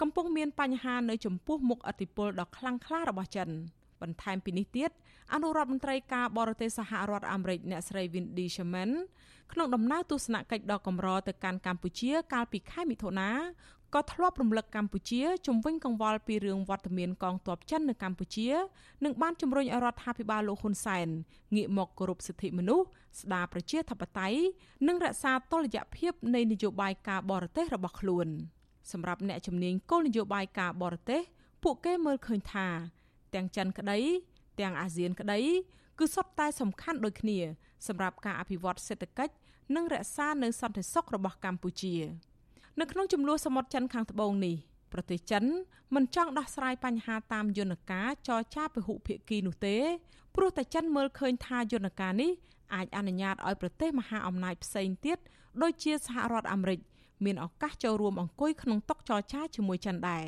[0.00, 3.48] កំពុងមានបញ្ហានៅចំពោះមុខអធិបុលដ៏ខ្លាំងក្លារបស់ចិន
[4.02, 4.90] បន្ថែមពីនេះទៀត
[5.32, 8.90] អនុរដ្ឋមន្ត្រីការបរទេសសហរដ្ឋអាមេរិកអ្នកស្រី Wendy Sherman
[9.52, 13.30] ក្នុងដំណើរទស្សនកិច្ចដ៏កម្រទៅកាន់កម្ពុជា កាលពីខែមិថុនា
[13.96, 18.48] ក៏ធ្លាប់រំលឹកកម្ពុជាជំវិញកង្វល់ពីរឿងវត្តមានកងទ័ពចិននៅកម្ពុជា
[19.04, 21.08] និងបានជំរុញឲ្យរដ្ឋាភិបាលលោកហ៊ុនសែន
[21.54, 22.86] ងាកមកគោរពសិទ្ធិមនុស្ស
[23.20, 24.38] ស្ដារប្រជាធិបតេយ្យ
[24.86, 28.28] និងរក្សាតុល្យភាពនៃនយោបាយការបរទេសរបស់ខ្លួន
[28.92, 31.20] សម្រាប់អ្នកជំនាញគោលនយោបាយការបរទេស
[31.62, 32.66] ពួកគេមើលឃើញថា
[33.34, 33.98] ទាំងចិនក្តី
[34.60, 35.40] ទាំងអាស៊ានក្តី
[35.98, 37.38] គឺសុទ្ធតែសំខាន់ដូចគ្នា
[37.86, 39.34] សម្រាប់ការអភិវឌ្ឍសេដ្ឋកិច្ច
[39.74, 41.94] និងរក្សានៅសន្តិសុខរបស់កម្ពុជា
[42.80, 44.56] នៅក្នុងចំនួនសមុទ្រចិនខាងត្បូងនេះ
[44.92, 45.44] ប្រទេសចិន
[45.94, 49.76] មិនចង់ដោះស្រាយបញ្ហាតាមយន្តការចរចាពហុភាគីនោះទេ
[50.34, 52.30] ព្រោះតែចិនមើលឃើញថាយន្តការនេះ
[52.74, 55.18] អាចអនុញ្ញាតឲ្យប្រទេសមហាអំណាចផ្សេងទៀត
[55.62, 56.80] ដូចជាសហរដ្ឋអាមេរិក
[57.24, 60.24] មានឱកាសចូលរួមអង្គុយក្នុងតុចរចាជាមួយចិនដែរ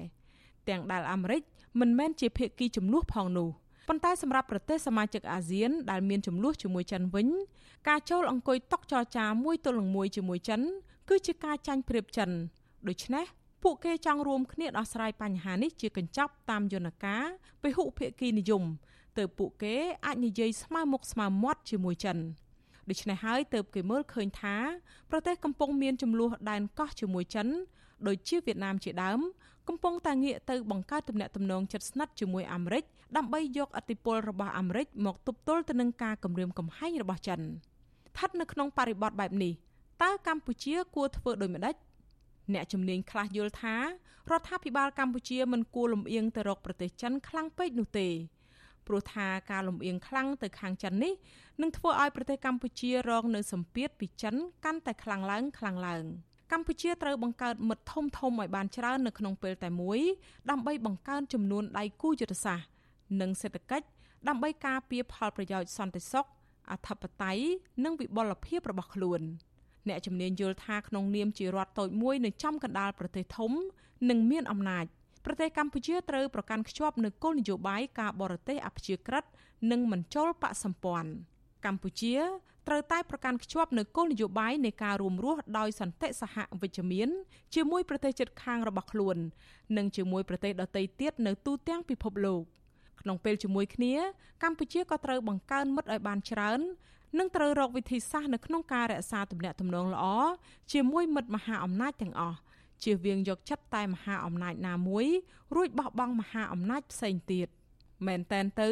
[0.68, 1.42] ទាំងដែលអាមេរិក
[1.80, 3.49] មិនមែនជាភាគីចំនួនផងនោះ
[3.88, 7.28] ប៉ុន្តែសម្រាប់ប្រទេសសមាជិកអាស៊ានដែលមានចំនួនជាមួយចិនវិញ
[7.88, 10.61] ការចូលអង្គុយតុចរចាមួយទល់នឹងមួយជាមួយចិន
[11.09, 12.30] គឺជាការចាញ់ប្រៀបចិន
[12.88, 13.24] ដូច្នេះ
[13.62, 17.24] ពួកគេចង់រួមគ្នាដោះស្រាយបញ្ហានេះជាកញ្ចប់តាមយន្តការ
[17.62, 18.62] ពហុភាគីនិយម
[19.18, 22.18] ទើបពួកគេអាចនិយាយស្មើមុខស្មើមាត់ជាមួយចិន
[22.90, 24.56] ដូច្នេះហើយទើបគេមើលឃើញថា
[25.11, 27.46] ប្រទេសកំពុងមានចំនួនដែនកោះជាមួយចិន
[28.06, 29.20] ដូចជាវៀតណាមជាដើម
[29.68, 32.84] កំពុងតែងាកទៅបង្កើតទំនាក់ទំនងជិតស្និទ្ធជាមួយអាមេរិក
[33.16, 39.52] ដើម្បីយកអធិបុលរបស់អាមេរិកមកទប់ទល់ទៅនឹងការគំរាមកំហែងរបស់ចិនស្ថិតនៅក្នុងបរិបទបែបនេះ
[40.03, 41.76] តើកម្ពុជាគួរធ្វើដូចម្តេច
[42.55, 43.82] អ្នកជំនាញខ្លះយល់ថារ
[44.38, 48.09] ដ្ឋាភិបាលកម្ពុជាមិនគួរលំអៀងទៅរកប្រទេសចិនខ្លាំងពេកនោះទេ
[48.86, 51.12] ព្រោះថាការលំអៀងខ្លាំងទៅខាងចិននេះ
[51.61, 54.34] នឹងធ្វើឲ្យប្រទេសកម្ពុជារងនៅសម្ពាធពីចិន
[54.64, 56.05] កាន់តែខ្លាំងឡើងខ្លាំងឡើង
[56.53, 60.01] កម្ពុជាត្រូវបង្កើតមិត្តធំធំឲ្យបានច្រើននៅក្នុងពេលតែមួយ
[60.51, 62.66] ដើម្បីបង្កើនចំនួនដៃគូយុទ្ធសាស្ត្រ
[63.20, 63.86] និងសេដ្ឋកិច្ច
[64.28, 66.26] ដើម្បីការពារផលប្រយោជន៍សន្តិសុខ
[66.70, 67.42] អធិបតេយ្យ
[67.84, 69.22] និងវិបុលភាពរបស់ខ្លួន
[69.88, 73.52] អ្នកជំនាញយល់ថាក្នុងនាមជារដ្ឋតូចមួយនៅចំកណ្ដាលប្រទេសធំ
[74.10, 74.84] និងមានអំណាច
[75.24, 79.24] ប្រទេសកម្ពុជាត្រូវប្រកាន់ខ្ជាប់នូវគោលនយោបាយការបរទេសអព្យាក្រឹត
[79.70, 81.10] និងមិនចូលបកសម្ព័ន្ធ
[81.66, 82.16] កម្ពុជា
[82.68, 87.08] ត្រូវតែប្រកាន់ខ្ជាប់នូវគោលនយោបាយនៃការរួមរស់ដោយសន្តិសហវិជ្ជមាន
[87.54, 89.16] ជាមួយប្រទេសជិតខាងរបស់ខ្លួន
[89.76, 92.42] និងជាមួយប្រទេសដទៃទៀតនៅទូទាំងពិភពលោក
[93.00, 93.94] ក្នុងពេលជាមួយគ្នា
[94.42, 96.60] កម្ពុជាក៏ត្រូវបង្កើនមិត្តឲ្យបានច្រើន
[97.18, 100.04] និងត្រូវរកវិធីសាស្ត្រនៅក្នុងការរក្សាទំនាក់ទំនងល្អ
[100.72, 102.38] ជាមួយមិត្តមហាអំណាចទាំងអស់
[102.82, 105.06] ជៀសវាងយកចិត្តតែមហាអំណាចណាមួយ
[105.54, 107.48] រួចបោះបង់មហាអំណាចផ្សេងទៀត
[108.06, 108.70] មែនតែនទៅ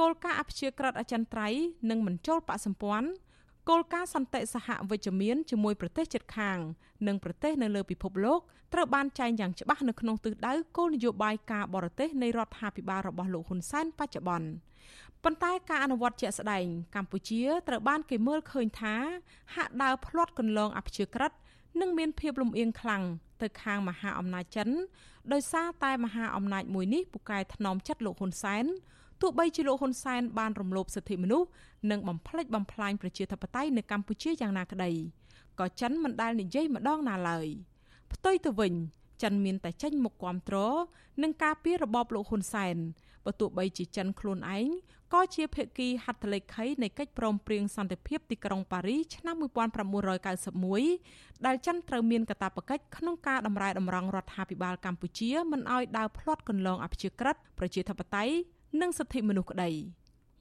[0.00, 3.08] គោលការណ៍អព្យាក្រឹតអចិន្ត្រៃយ៍និងមិនចូលបកសម្ព័ន្ធ
[3.68, 6.58] គោលការណ៍សន្តិសហវិជ្ជមានជាមួយប្រទេសជិតខាង
[7.06, 8.40] និងប្រទេសនៅលើពិភពលោក
[8.74, 14.48] ត្រូវបានចែងយ៉ាងច្បាស់នៅក្នុងទិសដៅគោលនយោបាយការបរទេសនៃរដ្ឋាភិបាលរបស់លោកហ៊ុនសែនបច្ចុប្បន្ន
[15.24, 18.94] ប៉ុន្តែការអនុវត្តជាក់ស្ដែងកម្ពុជាត្រូវបានគេមើលឃើញថា
[19.54, 21.32] ហាក់ដើរផ្លាត់កន្លងអព្យាក្រឹត
[21.80, 23.02] និងមានភាពលំអៀងខ្លាំង
[23.42, 24.68] ទៅខាងមហាអំណាចចិន
[25.32, 28.64] ដោយសារតែមហាអំណាចមួយនេះពូកែថ្នមចិត្តលោកហ៊ុនសែន
[29.20, 31.48] ទោះបីជាលោកហ៊ុនសែនបានរំលោភសិទ្ធិមនុស្ស
[31.90, 34.90] និងបំផ្លិចបំផ្លាញប្រជាធិបតេយ្យនៅកម្ពុជាយ៉ាងណាក្តី
[35.60, 37.46] ក៏ចិនមិនដែលនិយាយម្ដងណាឡើយ
[38.12, 38.74] ផ្ទុយទៅវិញ
[39.22, 40.56] ចិនមានតែចេញមុខគាំទ្រ
[41.22, 42.76] នឹងការពីរបបលោកហ៊ុនសែន
[43.26, 44.68] បើទោះបីជាចិនខ្លួនឯង
[45.14, 49.36] ក៏ជាភាគីហត្ថលេខីនៃកិច្ចព្រមព្រៀងសន្តិភាពទីក្រុងប៉ារីសឆ្នាំ
[50.20, 58.34] 1991ដែលចិនត្រូវមានកាតព្វកិច្ចក្នុងការតម្រែតម្រង់រដ្ឋាភិបាលកម្ពុជាមិនឲ្យដើរផ្លាត់កន្លងអព្យាក្រឹតប្រជាធិបតេយ្យ
[58.80, 59.70] និងសិទ្ធិមនុស្សក្តី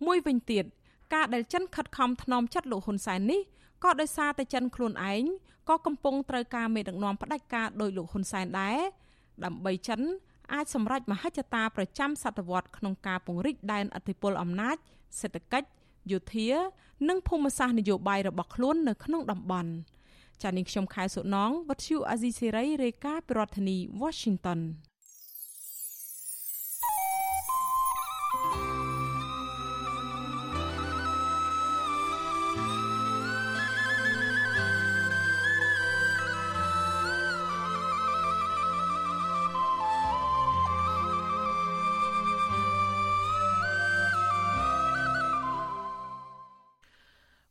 [0.05, 0.65] មួយវិញទៀត
[1.13, 3.41] ការដែលចិនខិតខំថ្នមចិត្តលោកហ៊ុនសែននេះ
[3.83, 5.23] ក៏ដោយសារតែចិនខ្លួនឯង
[5.69, 8.77] ក៏កំពុងត្រូវការមេដឹកនាំផ្ដាច់ការដោយលោកហ៊ុនសែនដែរ
[9.45, 10.01] ដើម្បីចិន
[10.53, 14.77] អាចសម្រេចមហិច្ឆតាប្រចាំសតវត្សក្នុងការពង្រីកដែនអធិបតេយ្យអំណាច
[15.19, 15.67] សេដ្ឋកិច្ច
[16.11, 16.49] យោធា
[17.09, 19.71] និងភូមិសាស្ត្រនយោបាយរបស់ខ្លួននៅក្នុងតំបន់
[20.41, 24.59] ចា៎នាងខ្ញុំខែសុណងវັດឈូអាស៊ីសេរីរាយការណ៍ពីរដ្ឋធានី Washington